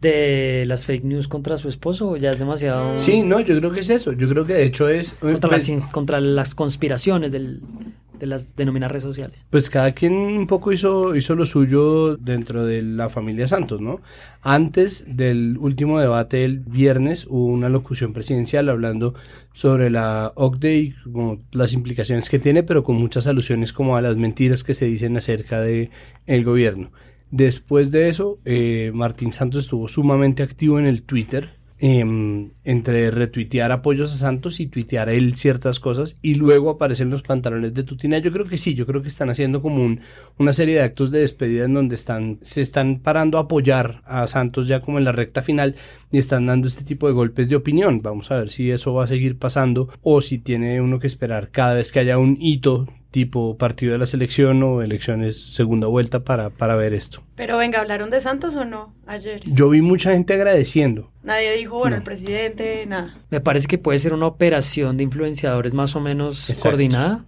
[0.00, 2.98] de las fake news contra su esposo o ya es demasiado...
[2.98, 4.12] Sí, no, yo creo que es eso.
[4.12, 5.12] Yo creo que de hecho es...
[5.14, 7.62] Contra, pues, las, contra las conspiraciones del,
[8.26, 9.46] las denominadas redes sociales.
[9.50, 14.00] Pues cada quien un poco hizo, hizo lo suyo dentro de la familia Santos, ¿no?
[14.42, 19.14] Antes del último debate el viernes hubo una locución presidencial hablando
[19.52, 24.02] sobre la OCDE y como las implicaciones que tiene, pero con muchas alusiones como a
[24.02, 25.90] las mentiras que se dicen acerca de
[26.26, 26.90] el gobierno.
[27.30, 33.72] Después de eso, eh, Martín Santos estuvo sumamente activo en el Twitter, em, entre retuitear
[33.72, 38.18] apoyos a Santos y tuitear él ciertas cosas y luego aparecen los pantalones de Tutina.
[38.18, 40.00] Yo creo que sí, yo creo que están haciendo como un-
[40.38, 44.26] una serie de actos de despedida en donde están, se están parando a apoyar a
[44.28, 45.74] Santos ya como en la recta final
[46.12, 48.00] y están dando este tipo de golpes de opinión.
[48.02, 51.50] Vamos a ver si eso va a seguir pasando o si tiene uno que esperar
[51.50, 56.24] cada vez que haya un hito tipo partido de la selección o elecciones segunda vuelta
[56.24, 57.22] para, para ver esto.
[57.36, 59.40] Pero venga, ¿hablaron de Santos o no ayer?
[59.46, 61.12] Yo vi mucha gente agradeciendo.
[61.22, 61.96] Nadie dijo, bueno, No.
[61.98, 63.14] el presidente, nada.
[63.30, 66.70] Me parece que puede ser una operación de influenciadores más o menos Exacto.
[66.70, 67.24] coordinada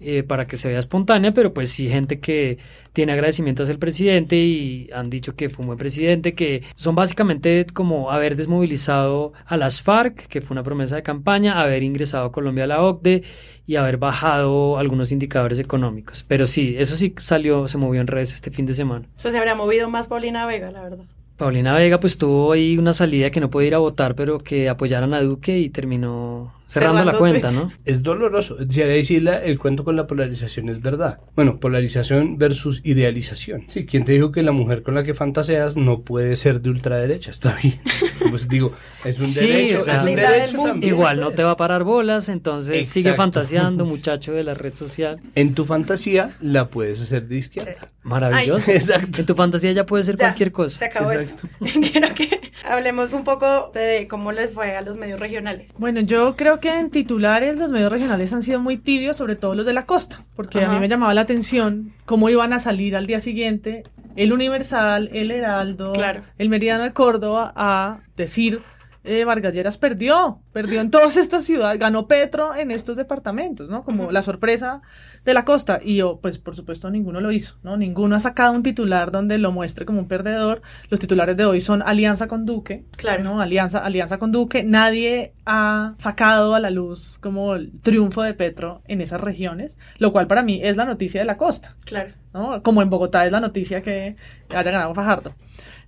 [0.00, 2.58] eh, para que se vea espontánea, pero pues sí gente que
[2.92, 6.94] tiene agradecimiento hacia el presidente y han dicho que fue un buen presidente, que son
[6.94, 12.24] básicamente como haber desmovilizado a las FARC, que fue una promesa de campaña, haber ingresado
[12.24, 13.22] a Colombia a la OCDE
[13.66, 16.24] y haber bajado algunos indicadores económicos.
[16.26, 19.06] Pero sí, eso sí salió, se movió en redes este fin de semana.
[19.16, 21.04] O sea, se habría movido más Paulina Vega, la verdad.
[21.36, 24.68] Paulina Vega pues tuvo ahí una salida que no puede ir a votar, pero que
[24.68, 27.64] apoyaran a Duque y terminó cerrando, la cuenta, Twitter.
[27.66, 27.72] ¿no?
[27.84, 28.56] Es doloroso.
[28.68, 31.18] Si ahí sí la- el cuento con la polarización es verdad.
[31.36, 33.64] Bueno, polarización versus idealización.
[33.68, 36.70] Sí, ¿quién te dijo que la mujer con la que fantaseas no puede ser de
[36.70, 37.30] ultraderecha?
[37.30, 37.80] Está bien.
[38.30, 39.80] Pues digo, es un Sí, derecho.
[39.80, 40.70] o sea, es un la idea del derecho mundo.
[40.72, 40.92] también.
[40.94, 45.20] Igual no te va a parar bolas, entonces sigue fantaseando, muchacho de la red social.
[45.34, 47.88] En tu fantasía la puedes hacer de izquierda.
[48.02, 48.64] Maravilloso.
[48.70, 49.20] Ay, exacto.
[49.20, 50.78] En tu fantasía ya puede ser Ya, cualquier cosa.
[50.78, 51.48] Se acabó Exacto.
[51.64, 51.80] esto.
[51.90, 55.72] Quiero que hablemos un poco de cómo les fue a los medios regionales.
[55.78, 59.54] Bueno, yo creo que en titulares los medios regionales han sido muy tibios, sobre todo
[59.54, 62.96] los de la costa, porque a mí me llamaba la atención cómo iban a salir
[62.96, 63.84] al día siguiente
[64.16, 66.22] el Universal, el Heraldo, Claro.
[66.38, 68.62] el Meridiano de Córdoba a decir
[69.02, 73.82] eh, Vargas Lleras perdió, perdió en todas estas ciudades, ganó Petro en estos departamentos, ¿no?
[73.82, 74.82] Como la sorpresa
[75.24, 75.80] de la costa.
[75.82, 77.76] Y yo, pues por supuesto, ninguno lo hizo, ¿no?
[77.76, 80.62] Ninguno ha sacado un titular donde lo muestre como un perdedor.
[80.88, 83.22] Los titulares de hoy son alianza con Duque, Claro.
[83.24, 83.40] ¿no?
[83.40, 84.64] Alianza, alianza con Duque.
[84.64, 90.12] Nadie ha sacado a la luz como el triunfo de Petro en esas regiones, lo
[90.12, 91.74] cual para mí es la noticia de la costa.
[91.84, 92.12] Claro.
[92.32, 92.62] ¿no?
[92.62, 94.16] Como en Bogotá es la noticia que
[94.50, 95.34] haya ganado Fajardo.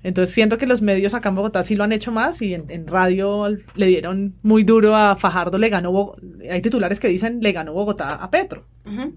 [0.02, 2.64] Entonces siento que los medios acá en Bogotá sí lo han hecho más y en,
[2.70, 6.16] en radio le dieron muy duro a Fajardo, le ganó, Bo-
[6.50, 8.64] hay titulares que dicen le ganó Bogotá a Petro,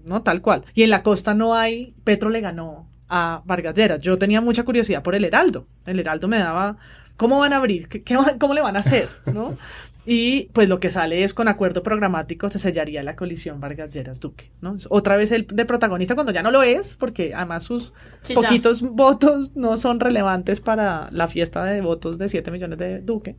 [0.08, 0.22] ¿no?
[0.22, 0.64] Tal cual.
[0.74, 4.00] Y en la costa no hay, Petro le ganó a Vargas Lleras.
[4.00, 5.66] Yo tenía mucha curiosidad por el Heraldo.
[5.86, 6.76] El Heraldo me daba,
[7.16, 7.88] ¿cómo van a abrir?
[7.88, 9.08] ¿Qué, qué ¿Cómo le van a hacer?
[9.32, 9.56] ¿no?
[10.08, 14.20] Y pues lo que sale es con acuerdo programático se sellaría la colisión Vargas Lleras
[14.20, 14.76] Duque, ¿no?
[14.88, 17.92] Otra vez el de protagonista cuando ya no lo es, porque además sus
[18.22, 18.40] Sí, ya.
[18.40, 23.36] poquitos votos no son relevantes para la fiesta de votos de 7 millones de Duque.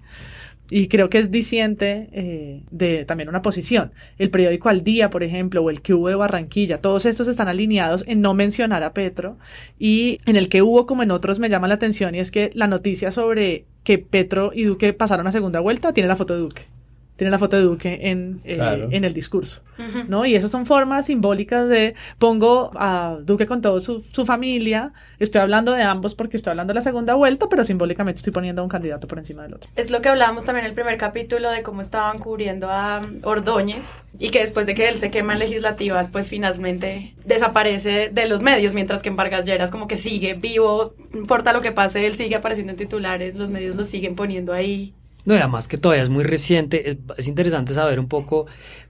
[0.70, 3.92] Y creo que es disiente eh, de también una posición.
[4.18, 7.48] El periódico Al Día, por ejemplo, o el que hubo de Barranquilla, todos estos están
[7.48, 9.38] alineados en no mencionar a Petro.
[9.80, 12.52] Y en el que hubo, como en otros, me llama la atención y es que
[12.54, 16.42] la noticia sobre que Petro y Duque pasaron a segunda vuelta tiene la foto de
[16.42, 16.77] Duque.
[17.18, 18.88] Tiene la foto de Duque en, eh, Claro.
[18.92, 19.62] en el discurso.
[20.08, 20.26] ¿no?
[20.26, 25.42] Y esas son formas simbólicas de pongo a Duque con toda su, su familia, estoy
[25.42, 28.64] hablando de ambos porque estoy hablando de la segunda vuelta, pero simbólicamente estoy poniendo a
[28.64, 29.70] un candidato por encima del otro.
[29.76, 33.84] Es lo que hablábamos también en el primer capítulo de cómo estaban cubriendo a Ordóñez
[34.18, 38.42] y que después de que él se quema en legislativas, pues finalmente desaparece de los
[38.42, 42.06] medios, mientras que en Vargas Lleras como que sigue vivo, no importa lo que pase,
[42.08, 44.94] él sigue apareciendo en titulares, los medios lo siguen poniendo ahí.
[45.28, 48.46] No, y además que todavía es muy reciente, es, es interesante saber un poco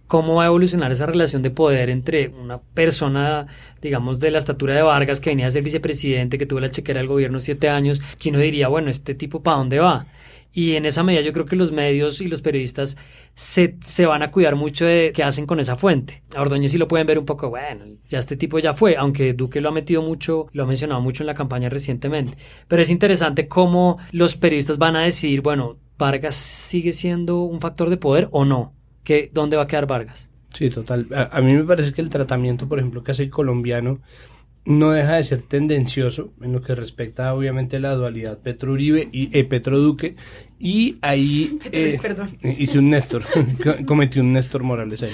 [0.06, 3.48] cómo va a evolucionar esa relación de poder entre una persona,
[3.82, 7.00] digamos, de la estatura de Vargas, que venía a ser vicepresidente, que tuvo la chequera
[7.00, 10.06] del gobierno siete años, que uno diría, bueno, este tipo, ¿para dónde va?
[10.54, 12.98] Y en esa medida yo creo que los medios y los periodistas
[13.34, 16.22] se, se van a cuidar mucho de qué hacen con esa fuente.
[16.36, 19.34] A Ordóñez sí lo pueden ver un poco, bueno, ya este tipo ya fue, aunque
[19.34, 22.38] Duque lo ha metido mucho, lo ha mencionado mucho en la campaña recientemente.
[22.68, 27.90] Pero es interesante cómo los periodistas van a decir, bueno, Vargas sigue siendo un factor
[27.90, 28.74] de poder o no.
[29.04, 30.30] ¿Qué, ¿Dónde va a quedar Vargas?
[30.54, 31.08] Sí, total.
[31.14, 34.02] A, a mí me parece que el tratamiento, por ejemplo, que hace el colombiano
[34.68, 39.08] no deja de ser tendencioso en lo que respecta obviamente a la dualidad Petro Uribe
[39.12, 40.16] y eh, Petro Duque
[40.60, 42.30] y ahí eh, perdón.
[42.58, 43.24] hice un Néstor
[43.64, 45.12] co- cometí un Néstor Morales ahí.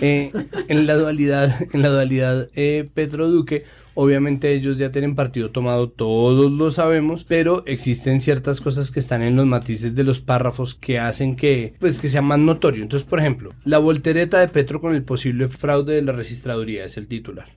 [0.00, 0.32] Eh,
[0.68, 2.48] en la dualidad en la dualidad
[2.94, 3.64] Petro Duque
[3.94, 9.22] obviamente ellos ya tienen partido tomado todos lo sabemos pero existen ciertas cosas que están
[9.22, 12.82] en los matices de los párrafos que hacen que pues que sea más notorio.
[12.82, 16.96] Entonces por ejemplo la voltereta de Petro con el posible fraude de la registraduría es
[16.96, 17.48] el titular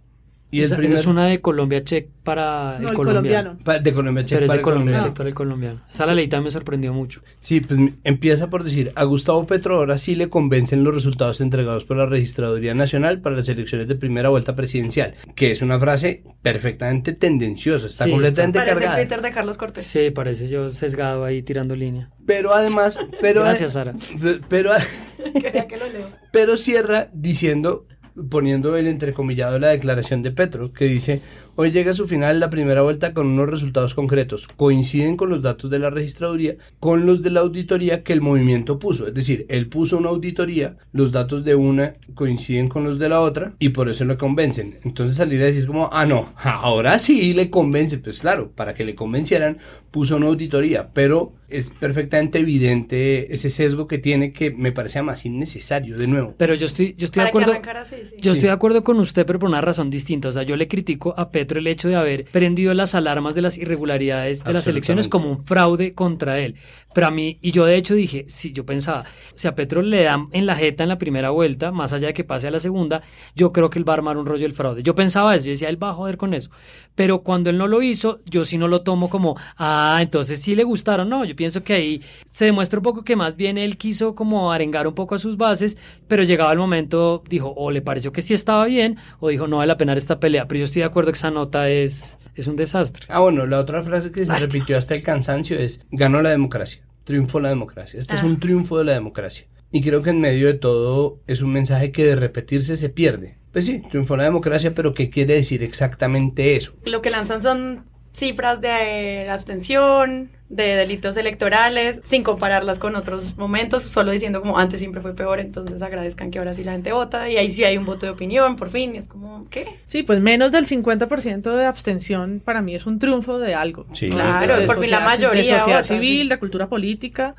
[0.50, 3.50] y esa, el es una de Colombia Check para No, el el colombiano.
[3.52, 3.58] colombiano.
[3.64, 5.06] Pa- de Colombia Check Pero es para de el Colombia colombiano.
[5.10, 5.82] Check para el colombiano.
[5.92, 7.22] Esa la también me sorprendió mucho.
[7.42, 11.84] Sí, pues empieza por decir, a Gustavo Petro ahora sí le convencen los resultados entregados
[11.86, 16.24] por la Registraduría Nacional para las elecciones de primera vuelta presidencial, que es una frase
[16.42, 19.02] perfectamente tendenciosa, está Sí, completamente Parece el cargada.
[19.04, 19.84] Twitter de Carlos Cortés.
[19.86, 22.10] Sí, parece yo sesgado ahí tirando línea.
[22.26, 23.94] Pero además, pero Gracias, Sara.
[24.22, 24.72] pe- Pero,
[25.42, 26.08] Quería que lo leo.
[26.32, 27.86] pero cierra diciendo,
[28.30, 31.22] poniendo el entrecomillado la declaración de Petro, que dice,
[31.58, 35.42] hoy llega a su final la primera vuelta con unos resultados concretos, coinciden con los
[35.42, 39.46] datos de la registraduría, con los de la auditoría que el movimiento puso, es decir,
[39.50, 43.70] él puso una auditoría, los datos de una coinciden con los de la otra y
[43.70, 44.76] por eso le convencen.
[44.86, 48.86] Entonces salir a decir como, ah no, ahora sí le convence, pues claro, para que
[48.86, 49.58] le convencieran
[49.92, 55.26] puso una auditoría, pero es perfectamente evidente ese sesgo que tiene que me parece más
[55.26, 56.36] innecesario de nuevo.
[56.38, 57.80] Pero yo estoy, yo estoy de Para acuerdo.
[57.80, 58.16] así, sí.
[58.18, 58.38] Yo Sí.
[58.40, 60.28] estoy de acuerdo con usted, pero por una razón distinta.
[60.28, 63.42] O sea, yo le critico a Petro el hecho de haber prendido las alarmas de
[63.42, 66.56] las irregularidades de las elecciones como un fraude contra él.
[66.94, 69.06] Pero a mí, y yo de hecho dije, sí, yo pensaba,
[69.36, 72.14] si a Petro le dan en la jeta en la primera vuelta, más allá de
[72.14, 73.04] que pase a la segunda,
[73.36, 74.82] yo creo que él va a armar un rollo del fraude.
[74.82, 76.50] Yo pensaba eso, yo decía, él va a joder con eso.
[76.96, 80.56] Pero cuando él no lo hizo, yo sí no lo tomo como, ah, entonces sí
[80.56, 81.08] le gustaron.
[81.10, 84.52] No, yo pienso que ahí se demuestra un poco que más bien él quiso como
[84.52, 88.24] arengar un poco a sus bases, pero llegado el momento dijo, o le pareció que
[88.24, 90.48] sí estaba bien, o dijo, no vale la pena esta pelea.
[90.48, 93.06] Pero yo estoy de acuerdo que esa nota es, es un desastre.
[93.10, 94.54] Ah, bueno, la otra frase que se Lástima.
[94.54, 98.00] repitió hasta el cansancio es, ganó la democracia, triunfó la democracia.
[98.00, 98.26] Este es Ah.
[98.26, 99.46] un triunfo de la democracia.
[99.72, 103.38] Y creo que en medio de todo es un mensaje que de repetirse se pierde.
[103.52, 106.74] Pues sí, triunfó la democracia, pero ¿qué quiere decir exactamente eso?
[106.86, 113.38] Lo que lanzan son cifras de eh, abstención, de delitos electorales, sin compararlas con otros
[113.38, 116.94] momentos, solo diciendo como antes siempre fue peor, entonces agradezcan que ahora sí la gente
[116.94, 119.66] vota y ahí sí hay un voto de opinión, por fin, y es como, ¿qué?
[119.84, 123.86] Sí, pues menos del 50% de abstención para mí es un triunfo de algo.
[123.94, 126.30] Sí, Claro, De por fin la mayoría De sociedad vota, civil, sí.
[126.30, 127.36] de cultura política.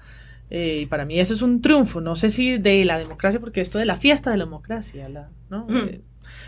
[0.51, 3.61] Eh, y para mí eso es un triunfo, no sé si de la democracia, porque
[3.61, 5.67] esto de la fiesta de la democracia, la, ¿no?
[5.69, 6.01] Eh,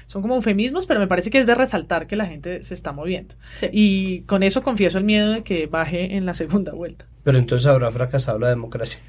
[0.07, 2.93] son como eufemismos, pero me parece que es de resaltar que la gente se está
[2.93, 3.35] moviendo.
[3.73, 7.07] Y con eso confieso el miedo de que baje en la segunda vuelta.
[7.23, 9.01] Pero entonces habrá fracasado la democracia.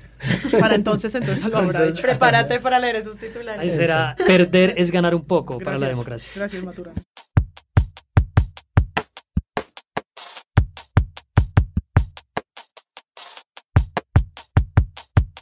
[0.59, 2.01] Para entonces, entonces lo habrá hecho.
[2.01, 3.61] Prepárate para leer esos titulares.
[3.61, 6.31] Ahí será, perder es ganar un poco para la democracia.
[6.35, 6.91] Gracias, Matura.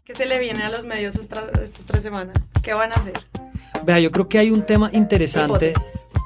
[0.10, 2.36] ¿Qué se le viene a los medios estas, estas tres semanas?
[2.64, 3.14] ¿Qué van a hacer?
[3.86, 5.74] Vea, yo creo que hay un tema interesante.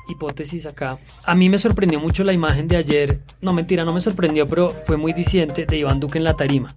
[0.10, 0.66] Hipótesis.
[0.66, 0.98] acá.
[1.26, 3.20] A mí me sorprendió mucho la imagen de ayer.
[3.42, 6.76] No, mentira, no me sorprendió, pero fue muy diciente de Iván Duque en la tarima.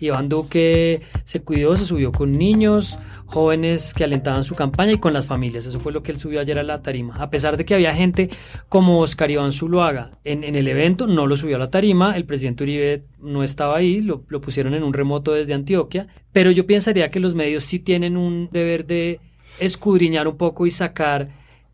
[0.00, 5.12] Iván Duque se cuidó, se subió con niños, jóvenes que alentaban su campaña y con
[5.12, 5.66] las familias.
[5.66, 7.16] Eso fue lo que él subió ayer a la tarima.
[7.16, 8.30] A pesar de que había gente
[8.68, 12.16] como Oscar Iván Zuluaga en, en el evento, no lo subió a la tarima.
[12.16, 16.06] El presidente Uribe no estaba ahí, lo, lo pusieron en un remoto desde Antioquia.
[16.32, 19.20] Pero yo pensaría que los medios sí tienen un deber de
[19.60, 21.28] escudriñar un poco y sacar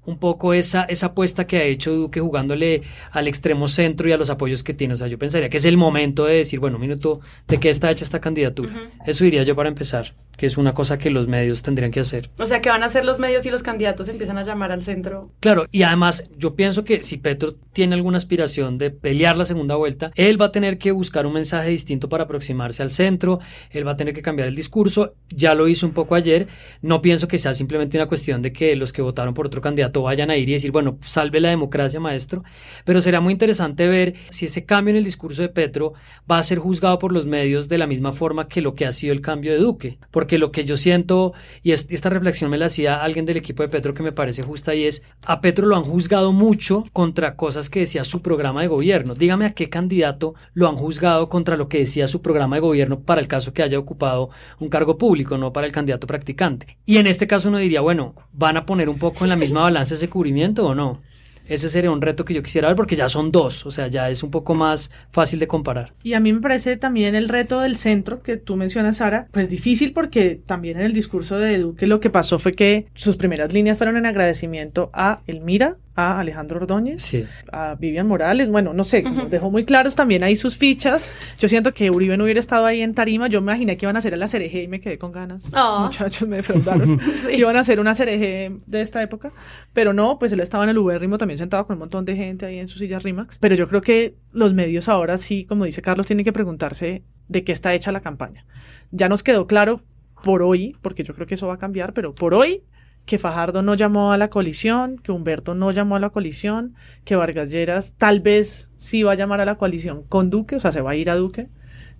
[0.07, 4.16] un poco esa, esa apuesta que ha hecho Duque jugándole al extremo centro y a
[4.16, 4.94] los apoyos que tiene.
[4.94, 7.70] O sea, yo pensaría que es el momento de decir, bueno, un minuto, ¿de qué
[7.70, 8.90] está hecha esta candidatura?
[9.07, 12.31] Eso diría yo para empezar, que es una cosa que los medios tendrían que hacer.
[12.38, 14.83] O sea, que van a hacer los medios y los candidatos empiezan a llamar al
[14.83, 15.31] centro.
[15.40, 19.77] Claro, y además yo pienso que si Petro tiene alguna aspiración de pelear la segunda
[19.77, 23.87] vuelta, él va a tener que buscar un mensaje distinto para aproximarse al centro, él
[23.87, 26.49] va a tener que cambiar el discurso, ya lo hizo un poco ayer,
[26.83, 30.03] no pienso que sea simplemente una cuestión de que los que votaron por otro candidato
[30.03, 32.42] vayan a ir y decir, bueno, salve la democracia, maestro,
[32.85, 35.94] pero será muy interesante ver si ese cambio en el discurso de Petro
[36.31, 38.92] va a ser juzgado por los medios de la misma forma que lo que ha
[38.92, 42.64] sido el cambio de Duque, porque lo que yo siento, y esta reflexión me la
[42.64, 45.76] hacía alguien del equipo de Petro que me parece justa y es, a Petro lo
[45.76, 49.14] han juzgado mucho contra cosas que decía su programa de gobierno.
[49.14, 53.00] Dígame a qué candidato lo han juzgado contra lo que decía su programa de gobierno
[53.00, 56.78] para el caso que haya ocupado un cargo público, no para el candidato practicante.
[56.87, 59.60] Y en este caso uno diría, bueno, van a poner un poco en la misma
[59.60, 61.02] balanza ese cubrimiento o no.
[61.46, 64.11] Ese sería un reto que yo quisiera ver porque ya son dos, o sea, ya
[64.11, 65.92] es un poco más fácil de comparar.
[66.02, 69.48] Y a mí me parece también el reto del centro que tú mencionas, Sara, pues
[69.48, 73.52] difícil porque también en el discurso de Duque lo que pasó fue que sus primeras
[73.52, 77.12] líneas fueron en agradecimiento a Elmira, a Alejandro Ordóñez,
[77.52, 81.12] a Vivian Morales, bueno, no sé, dejó muy claros también ahí sus fichas.
[81.38, 83.94] Yo siento que Uribe no hubiera estado ahí en Tarima, yo me imaginé que iban
[83.94, 85.50] a hacer la cereje y me quedé con ganas.
[85.80, 87.00] Muchachos, me defraudaron.
[87.33, 89.33] Iban a hacer una cereje de esta época,
[89.72, 92.46] pero no, pues él estaba en el Ubérrimo también sentado con un montón de gente
[92.46, 93.38] ahí en sus sillas Rimax.
[93.38, 97.44] Pero yo creo que los medios ahora sí, como dice Carlos, tienen que preguntarse de
[97.44, 98.46] qué está hecha la campaña.
[98.90, 99.83] Ya nos quedó claro
[100.24, 102.64] por hoy, porque yo creo que eso va a cambiar, pero por hoy
[103.07, 107.17] que Fajardo no llamó a la coalición, que Humberto no llamó a la coalición, que
[107.17, 110.73] Vargas Lleras tal vez sí va a llamar a la coalición con Duque, o sea,
[110.73, 111.49] se va a ir a Duque,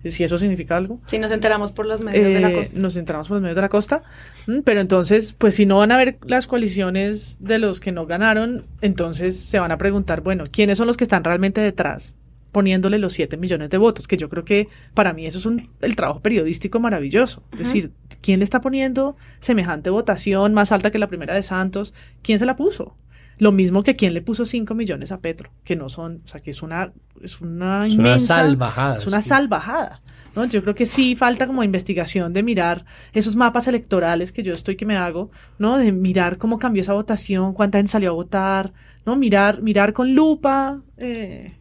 [0.07, 1.01] si eso significa algo.
[1.07, 2.79] Si nos enteramos por los medios de la Eh, costa.
[2.81, 4.03] Nos enteramos por los medios de la costa,
[4.47, 8.05] Mm, pero entonces, pues si no van a ver las coaliciones de los que no
[8.07, 12.17] ganaron, entonces se van a preguntar, bueno, ¿quiénes son los que están realmente detrás?
[12.55, 15.69] Poniéndole los 7 millones de votos, que yo creo que para mí eso es un,
[15.83, 17.43] el trabajo periodístico maravilloso.
[17.53, 21.93] Es decir, ¿quién le está poniendo semejante votación más alta que la primera de Santos?
[22.23, 22.97] ¿Quién se la puso?
[23.39, 26.41] Lo mismo que quien le puso 5 millones a Petro, que no son, o sea,
[26.41, 29.29] que es una, es una Es una salvajada, Es una sí.
[29.29, 30.01] salvajada.
[30.37, 30.45] ¿no?
[30.47, 34.77] Yo creo que sí falta como investigación de mirar esos mapas electorales que yo estoy
[34.77, 35.79] que me hago, ¿no?
[35.79, 38.73] De mirar cómo cambió esa votación, cuánta gente salió a votar,
[39.07, 39.17] ¿no?
[39.17, 41.57] Mirar, mirar con lupa, eh,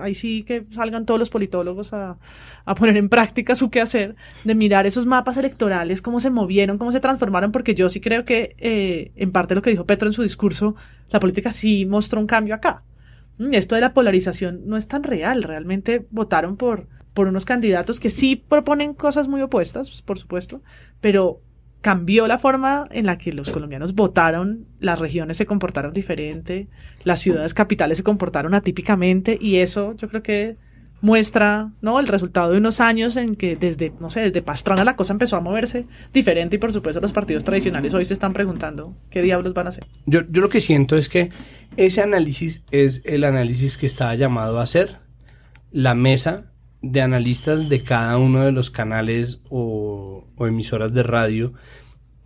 [0.00, 2.18] ahí sí que salgan todos los politólogos a,
[2.64, 6.92] a poner en práctica su quehacer, de mirar esos mapas electorales, cómo se movieron, cómo
[6.92, 10.12] se transformaron, porque yo sí creo que, eh, en parte lo que dijo Petro en
[10.12, 10.74] su discurso,
[11.10, 12.82] la política sí mostró un cambio acá.
[13.38, 18.00] Mm, Esto de la polarización no es tan real, realmente votaron por, por unos candidatos
[18.00, 20.62] que sí proponen cosas muy opuestas, pues, por supuesto,
[21.00, 21.40] pero
[21.80, 26.68] cambió la forma en la que los colombianos votaron, las regiones se comportaron diferente,
[27.04, 30.56] las ciudades capitales se comportaron atípicamente y eso yo creo que
[31.00, 31.98] muestra ¿no?
[31.98, 35.36] el resultado de unos años en que desde, no sé, desde Pastrana la cosa empezó
[35.36, 39.54] a moverse diferente y por supuesto los partidos tradicionales hoy se están preguntando qué diablos
[39.54, 39.86] van a hacer.
[40.04, 41.30] Yo, yo lo que siento es que
[41.78, 44.96] ese análisis es el análisis que está llamado a hacer
[45.72, 46.49] la mesa
[46.82, 51.52] de analistas de cada uno de los canales o, o emisoras de radio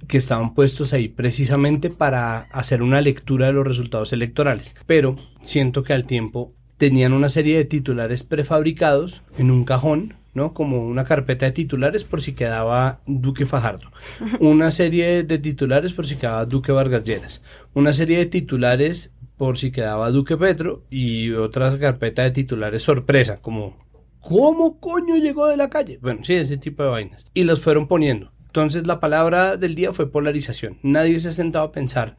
[0.06, 4.76] que estaban puestos ahí precisamente para hacer una lectura de los resultados electorales.
[4.86, 10.52] Pero siento que al tiempo tenían una serie de titulares prefabricados en un cajón, ¿no?
[10.52, 13.90] Como una carpeta de titulares por si quedaba Duque Fajardo.
[14.40, 17.42] Una serie de titulares por si quedaba Duque Vargas Lleras.
[17.72, 23.38] Una serie de titulares por si quedaba Duque Petro y otra carpeta de titulares sorpresa,
[23.40, 23.83] como
[24.24, 25.98] ¿cómo coño llegó de la calle?
[26.00, 27.26] Bueno, sí, ese tipo de vainas.
[27.34, 28.32] Y los fueron poniendo.
[28.46, 30.78] Entonces la palabra del día fue polarización.
[30.82, 32.16] Nadie se ha sentado a pensar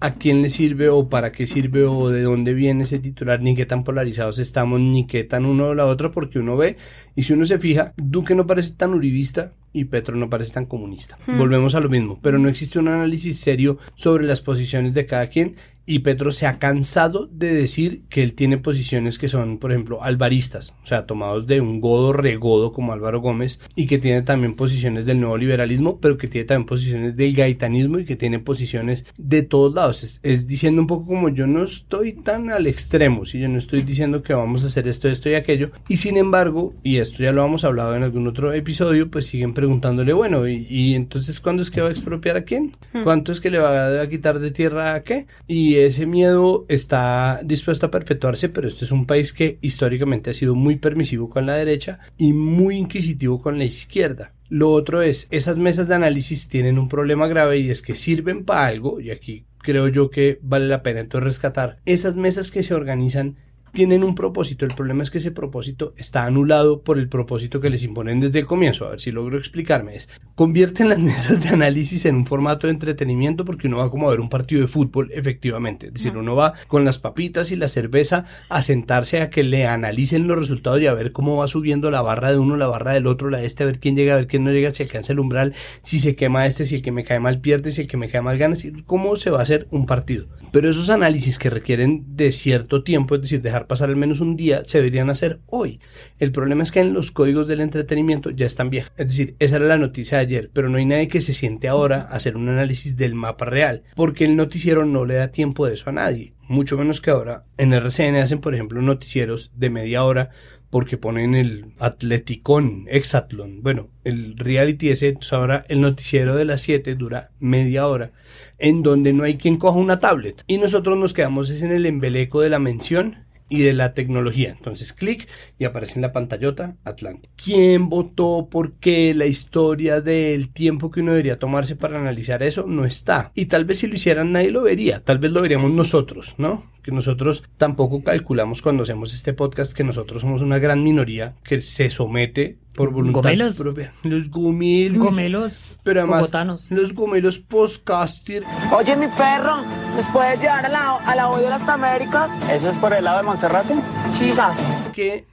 [0.00, 3.54] a quién le sirve o para qué sirve o de dónde viene ese titular, ni
[3.54, 6.76] qué tan polarizados estamos, ni qué tan uno o la otra, porque uno ve,
[7.14, 10.66] y si uno se fija, Duque no parece tan uribista y Petro no parece tan
[10.66, 11.16] comunista.
[11.26, 11.38] Hmm.
[11.38, 15.28] Volvemos a lo mismo, pero no existe un análisis serio sobre las posiciones de cada
[15.28, 15.56] quien
[15.86, 20.02] y Petro se ha cansado de decir que él tiene posiciones que son, por ejemplo,
[20.02, 24.54] alvaristas, o sea, tomados de un godo regodo como Álvaro Gómez, y que tiene también
[24.54, 29.04] posiciones del nuevo liberalismo, pero que tiene también posiciones del gaitanismo y que tiene posiciones
[29.18, 30.02] de todos lados.
[30.02, 33.58] Es, es diciendo un poco como yo no estoy tan al extremo, si yo no
[33.58, 37.22] estoy diciendo que vamos a hacer esto, esto y aquello, y sin embargo, y esto
[37.22, 41.40] ya lo hemos hablado en algún otro episodio, pues siguen preguntándole, bueno, y, y entonces,
[41.40, 42.76] ¿cuándo es que va a expropiar a quién?
[43.02, 45.26] ¿Cuánto es que le va a quitar de tierra a qué?
[45.46, 50.34] Y ese miedo está dispuesto a perpetuarse, pero este es un país que históricamente ha
[50.34, 54.32] sido muy permisivo con la derecha y muy inquisitivo con la izquierda.
[54.48, 58.44] Lo otro es, esas mesas de análisis tienen un problema grave y es que sirven
[58.44, 62.62] para algo, y aquí creo yo que vale la pena entonces rescatar, esas mesas que
[62.62, 63.36] se organizan
[63.74, 64.64] tienen un propósito.
[64.64, 68.38] El problema es que ese propósito está anulado por el propósito que les imponen desde
[68.38, 68.86] el comienzo.
[68.86, 69.96] A ver si logro explicarme.
[69.96, 74.06] Es convierten las mesas de análisis en un formato de entretenimiento porque uno va como
[74.06, 75.88] a ver un partido de fútbol, efectivamente.
[75.88, 79.66] Es decir, uno va con las papitas y la cerveza a sentarse a que le
[79.66, 82.92] analicen los resultados y a ver cómo va subiendo la barra de uno, la barra
[82.92, 84.82] del otro, la de este, a ver quién llega, a ver quién no llega, si
[84.82, 87.82] alcanza el umbral, si se quema este, si el que me cae mal pierde, si
[87.82, 90.26] el que me cae mal gana, si, cómo se va a hacer un partido.
[90.52, 94.36] Pero esos análisis que requieren de cierto tiempo, es decir, dejar pasar al menos un
[94.36, 95.80] día, se deberían hacer hoy.
[96.18, 98.92] El problema es que en los códigos del entretenimiento ya están viejos.
[98.96, 101.68] Es decir, esa era la noticia de ayer, pero no hay nadie que se siente
[101.68, 105.66] ahora a hacer un análisis del mapa real, porque el noticiero no le da tiempo
[105.66, 106.32] de eso a nadie.
[106.46, 107.44] Mucho menos que ahora.
[107.56, 110.30] En RCN hacen, por ejemplo, noticieros de media hora
[110.74, 113.62] porque ponen el atleticón, hexatlón.
[113.62, 118.10] Bueno, el reality ese, entonces ahora el noticiero de las 7 dura media hora,
[118.58, 120.42] en donde no hay quien coja una tablet.
[120.48, 124.50] Y nosotros nos quedamos en el embeleco de la mención y de la tecnología.
[124.50, 125.28] Entonces, clic
[125.58, 127.28] y aparece en la pantallota Atlanta.
[127.36, 128.48] ¿Quién votó?
[128.50, 129.14] ¿Por qué?
[129.14, 133.32] La historia del tiempo que uno debería tomarse para analizar eso no está.
[133.34, 135.00] Y tal vez si lo hicieran nadie lo vería.
[135.00, 136.73] Tal vez lo veríamos nosotros, ¿no?
[136.84, 141.60] Que nosotros tampoco calculamos cuando hacemos este podcast que nosotros somos una gran minoría que
[141.62, 143.54] se somete por voluntad Gomelos.
[143.54, 143.92] propia.
[144.02, 144.98] Los gomelos.
[145.02, 146.70] Gomelos Pero además, bogotanos.
[146.70, 148.44] los gomelos postcaster
[148.76, 149.62] Oye, mi perro,
[149.96, 152.30] ¿nos puedes llevar a la, a la hoy de las Américas?
[152.52, 153.74] ¿Eso es por el lado de Monserrate?
[154.18, 154.58] Sí, ¿sabes?
[154.92, 155.26] que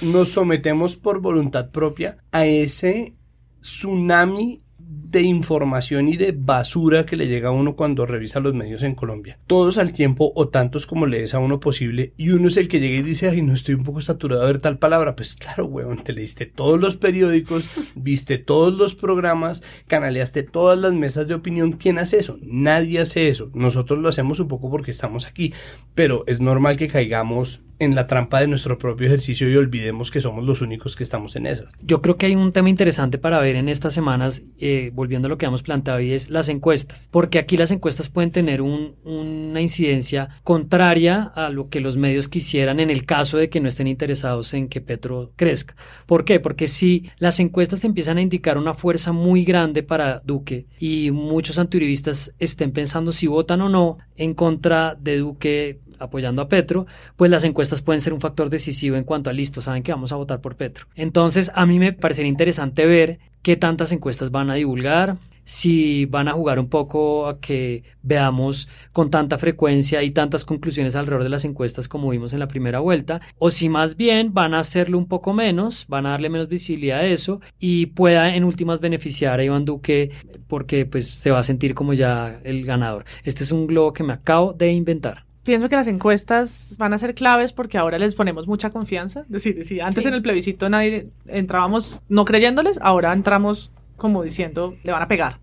[0.00, 3.14] nos sometemos por voluntad propia a ese
[3.60, 4.62] tsunami
[4.94, 8.94] de información y de basura que le llega a uno cuando revisa los medios en
[8.94, 9.38] Colombia.
[9.46, 12.68] Todos al tiempo o tantos como le es a uno posible y uno es el
[12.68, 15.16] que llega y dice, ay, no estoy un poco saturado de ver tal palabra.
[15.16, 20.92] Pues claro, weón, te leíste todos los periódicos, viste todos los programas, canaleaste todas las
[20.92, 21.72] mesas de opinión.
[21.72, 22.38] ¿Quién hace eso?
[22.42, 23.50] Nadie hace eso.
[23.54, 25.52] Nosotros lo hacemos un poco porque estamos aquí,
[25.94, 30.20] pero es normal que caigamos en la trampa de nuestro propio ejercicio y olvidemos que
[30.20, 31.66] somos los únicos que estamos en esas.
[31.82, 35.28] Yo creo que hay un tema interesante para ver en estas semanas, eh, volviendo a
[35.30, 37.08] lo que hemos planteado, y es las encuestas.
[37.10, 42.28] Porque aquí las encuestas pueden tener un- una incidencia contraria a lo que los medios
[42.28, 45.74] quisieran en el caso de que no estén interesados en que Petro crezca.
[46.06, 46.40] ¿Por qué?
[46.40, 51.58] Porque si las encuestas empiezan a indicar una fuerza muy grande para Duque y muchos
[51.58, 56.86] antiuribistas estén pensando si votan o no en contra de Duque apoyando a Petro,
[57.16, 60.12] pues las encuestas pueden ser un factor decisivo en cuanto a listo, saben que vamos
[60.12, 60.86] a votar por Petro.
[60.94, 66.28] Entonces, a mí me parecería interesante ver qué tantas encuestas van a divulgar, si van
[66.28, 71.28] a jugar un poco a que veamos con tanta frecuencia y tantas conclusiones alrededor de
[71.28, 74.98] las encuestas como vimos en la primera vuelta, o si más bien van a hacerlo
[74.98, 79.38] un poco menos, van a darle menos visibilidad a eso y pueda en últimas beneficiar
[79.38, 80.10] a Iván Duque
[80.48, 83.04] porque pues se va a sentir como ya el ganador.
[83.24, 85.23] Este es un globo que me acabo de inventar.
[85.44, 89.20] Pienso que las encuestas van a ser claves porque ahora les ponemos mucha confianza.
[89.20, 90.08] Es decir, si antes Sí.
[90.08, 95.38] en el plebiscito nadie entrábamos no creyéndoles, ahora entramos como diciendo le van a pegar.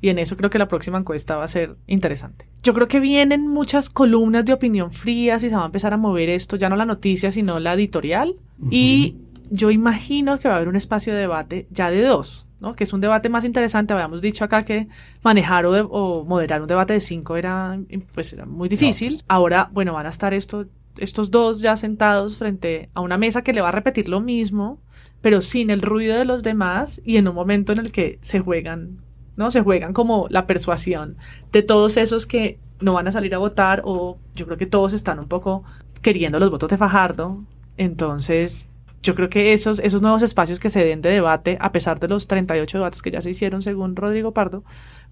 [0.00, 2.46] Y en eso creo que la próxima encuesta va a ser interesante.
[2.64, 5.96] Yo creo que vienen muchas columnas de opinión frías y se va a empezar a
[5.96, 8.34] mover esto, ya no la noticia, sino la editorial.
[8.70, 9.14] Y
[9.50, 12.74] yo imagino que va a haber un espacio de debate ya de dos, ¿no?
[12.74, 13.92] Que es un debate más interesante.
[13.92, 14.88] Habíamos dicho acá que
[15.22, 17.78] manejar o, de- o moderar un debate de cinco era,
[18.14, 19.22] pues, era muy difícil.
[19.28, 23.52] Ahora, bueno, van a estar estos, estos dos ya sentados frente a una mesa que
[23.52, 24.80] le va a repetir lo mismo,
[25.20, 28.40] pero sin el ruido de los demás y en un momento en el que se
[28.40, 28.98] juegan,
[29.36, 29.50] ¿no?
[29.50, 31.16] Se juegan como la persuasión
[31.52, 34.92] de todos esos que no van a salir a votar o yo creo que todos
[34.92, 35.64] están un poco
[36.02, 37.44] queriendo los votos de Fajardo.
[37.76, 38.68] Entonces,
[39.02, 42.08] yo creo que esos, esos nuevos espacios que se den de debate, a pesar de
[42.08, 44.64] los 38 debates que ya se hicieron según Rodrigo Pardo,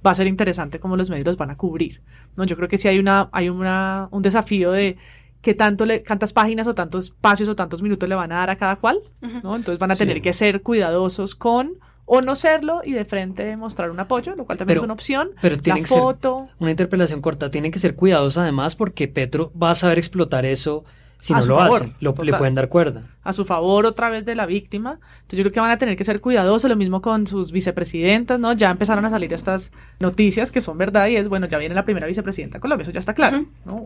[0.07, 2.01] va a ser interesante cómo los medios los van a cubrir.
[2.37, 2.45] ¿no?
[2.45, 4.97] Yo creo que sí hay, una, hay una, un desafío de
[5.41, 8.51] qué tanto le, tantas páginas o tantos espacios o tantos minutos le van a dar
[8.51, 9.57] a cada cual, ¿no?
[9.57, 13.91] Entonces van a tener que ser cuidadosos con o no serlo y de frente mostrar
[13.91, 15.31] un apoyo, lo cual también es una opción.
[15.41, 16.49] Pero tiene la que ser foto.
[16.59, 20.85] una interpelación corta, tiene que ser cuidadosos además porque Petro va a saber explotar eso
[21.21, 21.93] si A no su lo favor, hace.
[22.01, 23.03] Lo- le pueden dar cuerda.
[23.23, 24.99] a su favor otra vez de la víctima.
[25.17, 28.41] Entonces yo creo que van a tener que ser cuidadosos, lo mismo con sus vicepresidentas,
[28.41, 28.53] ¿no?
[28.55, 31.83] Ya empezaron a salir estas noticias que son verdad y es, bueno, ya viene la
[31.85, 33.85] primera vicepresidenta de Colombia, eso ya está claro, ¿no?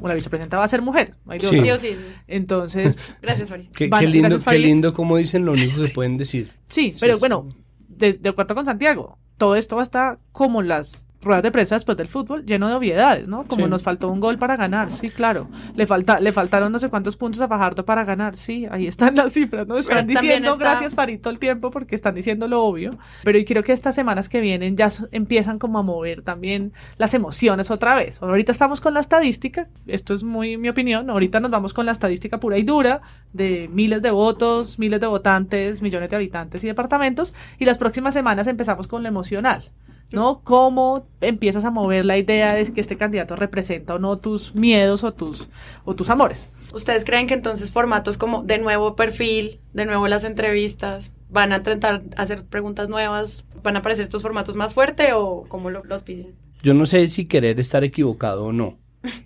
[0.00, 1.58] O la vicepresidenta va a ser mujer, no hay de Sí.
[1.58, 1.64] otra.
[1.64, 2.14] Sí o sí, sí.
[2.28, 3.68] Entonces, Gracias, Fari.
[3.74, 4.64] Qué, Van- qué lindo, gracias, qué Farid.
[4.64, 6.50] lindo como dicen lo único que pueden decir.
[6.68, 7.46] Sí, pero bueno,
[7.88, 11.74] de, de acuerdo con Santiago, todo esto va a estar como las ruedas de prensa
[11.74, 13.44] después del fútbol, lleno de obviedades, ¿no?
[13.44, 13.70] Como Sí.
[13.70, 15.48] nos faltó un gol para ganar, sí, claro.
[15.74, 19.14] Le falta, le faltaron no sé cuántos puntos a Fajardo para ganar, sí, ahí están
[19.16, 19.76] las cifras, ¿no?
[19.76, 22.96] Están Pero diciendo está- gracias Farid todo el tiempo porque están diciendo lo obvio.
[23.24, 27.12] Pero yo creo que estas semanas que vienen ya empiezan como a mover también las
[27.14, 28.22] emociones otra vez.
[28.22, 31.92] Ahorita estamos con la estadística, esto es muy mi opinión, ahorita nos vamos con la
[31.92, 33.00] estadística pura y dura
[33.32, 38.14] de miles de votos, miles de votantes, millones de habitantes y departamentos, y las próximas
[38.14, 39.70] semanas empezamos con lo emocional.
[40.12, 40.40] ¿No?
[40.44, 45.02] ¿Cómo empiezas a mover la idea de que este candidato representa o no tus miedos
[45.02, 45.48] o tus,
[45.84, 46.48] o tus amores?
[46.72, 51.56] ¿Ustedes creen que entonces formatos como de nuevo perfil, de nuevo las entrevistas, van a
[51.56, 53.46] intentar hacer preguntas nuevas?
[53.64, 56.36] ¿Van a aparecer estos formatos más fuerte o cómo lo- los piden?
[56.62, 58.78] Yo no sé si querer estar equivocado o no.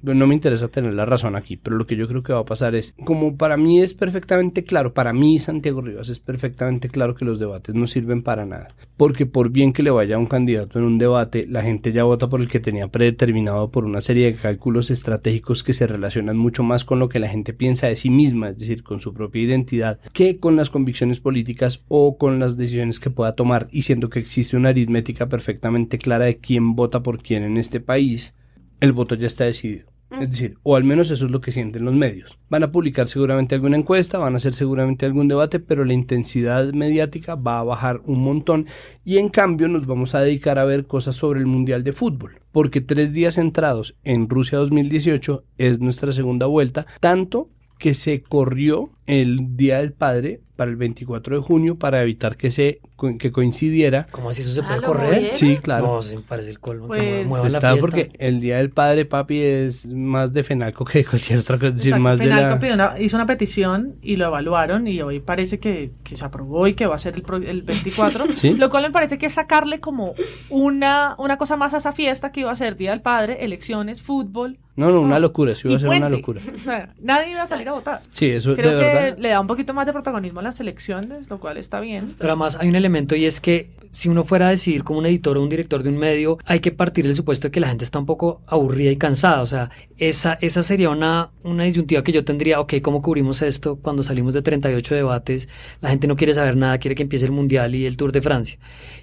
[0.03, 2.45] No me interesa tener la razón aquí, pero lo que yo creo que va a
[2.45, 7.15] pasar es, como para mí es perfectamente claro, para mí Santiago Rivas es perfectamente claro
[7.15, 10.27] que los debates no sirven para nada, porque por bien que le vaya a un
[10.27, 14.01] candidato en un debate, la gente ya vota por el que tenía predeterminado por una
[14.01, 17.87] serie de cálculos estratégicos que se relacionan mucho más con lo que la gente piensa
[17.87, 22.17] de sí misma, es decir, con su propia identidad, que con las convicciones políticas o
[22.19, 26.39] con las decisiones que pueda tomar, y siendo que existe una aritmética perfectamente clara de
[26.39, 28.35] quién vota por quién en este país,
[28.81, 29.91] el voto ya está decidido.
[30.19, 32.37] Es decir, o al menos eso es lo que sienten los medios.
[32.49, 36.73] Van a publicar seguramente alguna encuesta, van a hacer seguramente algún debate, pero la intensidad
[36.73, 38.67] mediática va a bajar un montón
[39.05, 42.41] y en cambio nos vamos a dedicar a ver cosas sobre el Mundial de Fútbol,
[42.51, 48.91] porque tres días entrados en Rusia 2018 es nuestra segunda vuelta, tanto que se corrió
[49.07, 52.81] el Día del Padre para el 24 de junio para evitar que se
[53.19, 54.07] que coincidiera.
[54.11, 55.15] ¿Cómo así eso se Ah, puede ¿lo correr?
[55.15, 55.35] movieron?
[55.37, 55.87] Sí, claro.
[55.87, 57.81] No, sí, me parece el colmo que Pues- muevan la Está fiesta.
[57.81, 61.71] porque el Día del Padre, papi, es más de Fenalco que de cualquier otra cosa.
[61.71, 62.59] Decir, más de Fenalco la...
[62.61, 66.67] pidió una- hizo una petición y lo evaluaron y hoy parece que, que se aprobó
[66.67, 68.27] y que va a ser el, pro- el 24.
[68.33, 68.55] Sí.
[68.57, 70.13] Lo cual me parece que es sacarle como
[70.51, 74.03] una, una cosa más a esa fiesta que iba a ser Día del Padre, elecciones,
[74.03, 74.59] fútbol.
[74.77, 76.17] No, no, una locura, eso iba a ser una puente.
[76.19, 76.41] locura.
[76.55, 78.03] O sea, nadie iba a salir a votar.
[78.13, 79.19] Sí, eso Creo de que verdad.
[79.19, 82.07] le da un poquito más de protagonismo a las elecciones, lo cual está bien.
[82.19, 85.07] Pero además hay un elemento y es que si uno fuera a decidir como un
[85.07, 87.69] editor o un director de un medio, hay que partir del supuesto de que la
[87.69, 89.43] gente está un poco aburrida y cansada.
[89.43, 93.77] O sea, esa, esa sería una, una disyuntiva que yo tendría, ok, ¿cómo cubrimos esto
[93.77, 95.49] cuando salimos de 38 debates?
[95.81, 98.23] La gente no quiere saber nada, quiere que empiece el Mundial y el Tour de
[98.23, 98.59] Francia.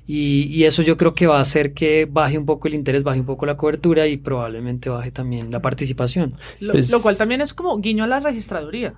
[0.05, 3.03] Y, y eso yo creo que va a hacer que baje un poco el interés,
[3.03, 6.35] baje un poco la cobertura y probablemente baje también la participación.
[6.59, 8.93] Lo, Pues- lo cual también es como guiño a la registraduría.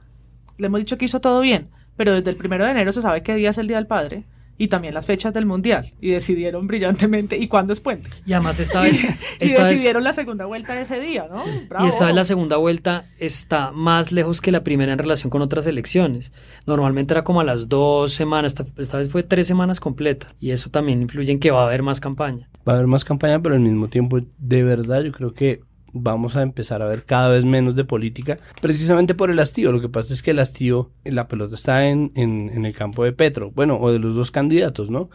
[0.58, 1.70] Le hemos dicho que hizo todo bien,
[2.00, 4.24] pero desde el primero de enero se sabe qué día es el Día del Padre
[4.58, 5.92] y también las fechas del Mundial.
[6.00, 8.10] Y decidieron brillantemente y cuándo es puente.
[8.26, 9.04] Y además esta vez...
[9.04, 9.08] y
[9.42, 11.44] esta decidieron la segunda vuelta de ese día, ¿no?
[11.68, 11.84] Bravo.
[11.84, 15.42] Y esta vez la segunda vuelta está más lejos que la primera en relación con
[15.42, 16.32] otras elecciones.
[16.66, 20.38] Normalmente era como a las dos semanas, esta, esta vez fue tres semanas completas.
[20.40, 22.50] Y eso también influye en que va a haber más campaña.
[22.66, 25.64] Va a haber más campaña, pero al mismo tiempo, de verdad, yo creo que
[25.94, 29.72] vamos a empezar a ver cada vez menos de política, precisamente por el hastío.
[29.72, 33.04] Lo que pasa es que el hastío, la pelota está en, en, en el campo
[33.04, 35.10] de Petro, bueno, o de los dos candidatos, ¿no?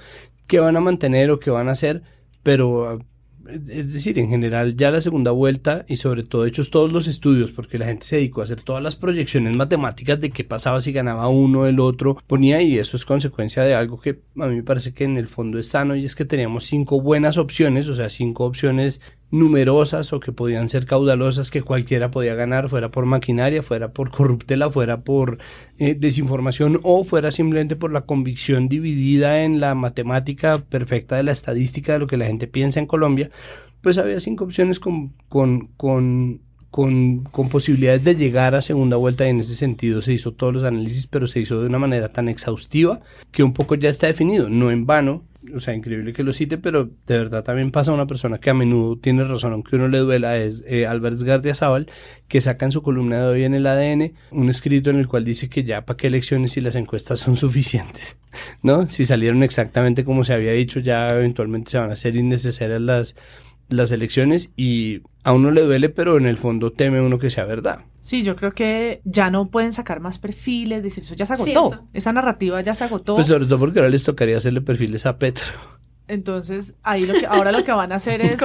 [0.46, 2.02] ¿Qué van a mantener o qué van a hacer?
[2.42, 2.98] Pero ah,
[3.46, 7.52] es decir, en general ya la segunda vuelta y sobre todo hechos todos los estudios,
[7.52, 10.92] porque la gente se dedicó a hacer todas las proyecciones matemáticas de qué pasaba si
[10.92, 14.62] ganaba uno el otro, ponía y eso es consecuencia de algo que a mí me
[14.62, 17.94] parece que en el fondo es sano y es que teníamos cinco buenas opciones, o
[17.94, 19.00] sea, cinco opciones
[19.30, 24.10] numerosas o que podían ser caudalosas que cualquiera podía ganar, fuera por maquinaria, fuera por
[24.10, 25.38] corruptela, fuera por
[25.78, 31.32] eh, desinformación o fuera simplemente por la convicción dividida en la matemática perfecta de la
[31.32, 33.30] estadística de lo que la gente piensa en Colombia,
[33.80, 36.40] pues había cinco opciones con, con, con
[36.74, 40.52] con, con, posibilidades de llegar a segunda vuelta y en ese sentido se hizo todos
[40.52, 43.00] los análisis, pero se hizo de una manera tan exhaustiva
[43.30, 45.22] que un poco ya está definido, no en vano.
[45.54, 48.54] O sea, increíble que lo cite, pero de verdad también pasa una persona que a
[48.54, 51.86] menudo tiene razón, aunque uno le duela, es eh, Álvarez Gardiazabal,
[52.26, 55.24] que saca en su columna de hoy en el ADN un escrito en el cual
[55.24, 58.16] dice que ya para qué elecciones y las encuestas son suficientes,
[58.62, 58.90] ¿no?
[58.90, 63.14] Si salieron exactamente como se había dicho, ya eventualmente se van a hacer innecesarias las
[63.68, 67.44] las elecciones y a uno le duele, pero en el fondo teme uno que sea
[67.44, 67.80] verdad.
[68.00, 71.86] Sí, yo creo que ya no pueden sacar más perfiles, decir, eso ya se agotó.
[71.94, 73.14] Esa narrativa ya se agotó.
[73.14, 75.44] Pues sobre todo porque ahora les tocaría hacerle perfiles a Petro.
[76.06, 78.38] Entonces, ahí lo que ahora lo que van a hacer es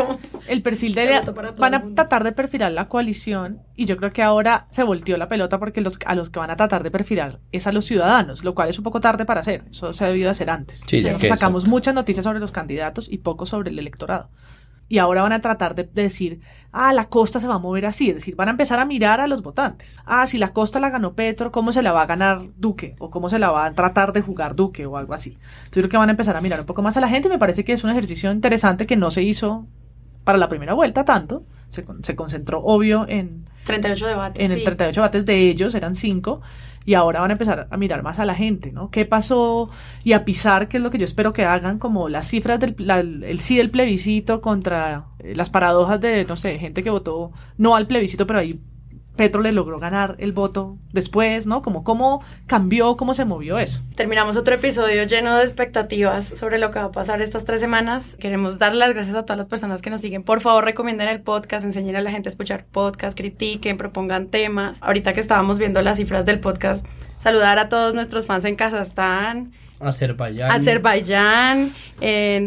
[0.47, 1.21] el perfil de
[1.57, 5.27] van a tratar de perfilar la coalición y yo creo que ahora se volteó la
[5.27, 8.45] pelota porque los, a los que van a tratar de perfilar es a los ciudadanos,
[8.45, 9.65] lo cual es un poco tarde para hacer.
[9.69, 10.83] Eso se ha debido hacer antes.
[10.87, 14.29] Sí, sacamos muchas noticias sobre los candidatos y poco sobre el electorado
[14.89, 18.09] y ahora van a tratar de, decir, ah, la costa se va a mover así,
[18.09, 20.01] es decir, van a empezar a mirar a los votantes.
[20.03, 22.95] Ah, si la costa la ganó Petro, ¿cómo se la va a ganar Duque?
[22.97, 25.37] O cómo se la va a tratar de jugar Duque o algo así.
[25.59, 27.29] Entonces creo que van a empezar a mirar un poco más a la gente.
[27.29, 29.67] Me parece que es un ejercicio interesante que no se hizo
[30.23, 31.43] para la primera vuelta tanto.
[31.69, 33.47] Se, se concentró, obvio, en...
[33.65, 34.43] 38 debates.
[34.43, 36.41] En el 38 debates de ellos, eran 5
[36.85, 38.89] y ahora van a empezar a mirar más a la gente, ¿no?
[38.89, 39.69] ¿Qué pasó?
[40.03, 42.75] Y a pisar, que es lo que yo espero que hagan, como las cifras del
[43.23, 47.75] el sí del plebiscito contra eh, las paradojas de, no sé, gente que votó no
[47.75, 48.59] al plebiscito, pero ahí
[49.19, 51.61] Petro le logró ganar el voto después, ¿no?
[51.61, 53.81] Como cómo cambió, cómo se movió eso.
[53.95, 58.15] Terminamos otro episodio lleno de expectativas sobre lo que va a pasar estas tres semanas.
[58.17, 60.23] Queremos dar las gracias a todas las personas que nos siguen.
[60.23, 64.77] Por favor, recomienden el podcast, enseñen a la gente a escuchar podcast, critiquen, propongan temas.
[64.79, 66.85] Ahorita que estábamos viendo las cifras del podcast,
[67.17, 69.51] saludar a todos nuestros fans en Kazajstán.
[69.81, 70.49] Azerbaiyán.
[70.49, 71.73] Azerbaiyán,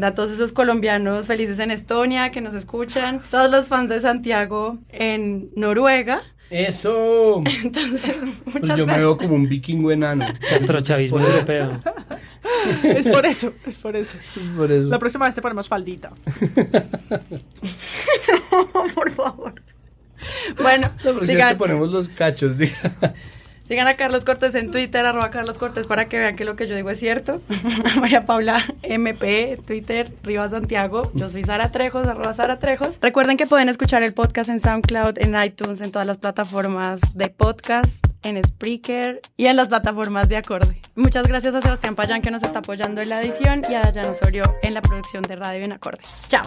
[0.03, 4.79] a todos esos colombianos felices en Estonia que nos escuchan, todos los fans de Santiago
[4.89, 6.23] en Noruega,
[6.53, 7.43] eso.
[7.65, 10.27] Entonces, pues muchas yo me veo como un vikingo enano.
[10.51, 11.81] Castrochavismo europeo.
[12.85, 14.15] es por eso, es por eso.
[14.39, 14.89] Es por eso.
[14.89, 16.13] La próxima vez te ponemos faldita.
[18.53, 19.55] no, por favor.
[20.61, 23.15] Bueno, La próxima vez te ponemos los cachos, diga.
[23.69, 26.67] Sigan a Carlos Cortés en Twitter, arroba Carlos Cortés, para que vean que lo que
[26.67, 27.41] yo digo es cierto.
[28.01, 31.11] María Paula MP, Twitter, Rivas Santiago.
[31.15, 32.99] Yo soy Sara Trejos, arroba Sara Trejos.
[33.01, 37.29] Recuerden que pueden escuchar el podcast en SoundCloud, en iTunes, en todas las plataformas de
[37.29, 40.81] podcast, en Spreaker y en las plataformas de acorde.
[40.95, 44.11] Muchas gracias a Sebastián Payán que nos está apoyando en la edición y a Dayana
[44.11, 46.03] Osorio en la producción de Radio en Acorde.
[46.29, 46.43] Chao.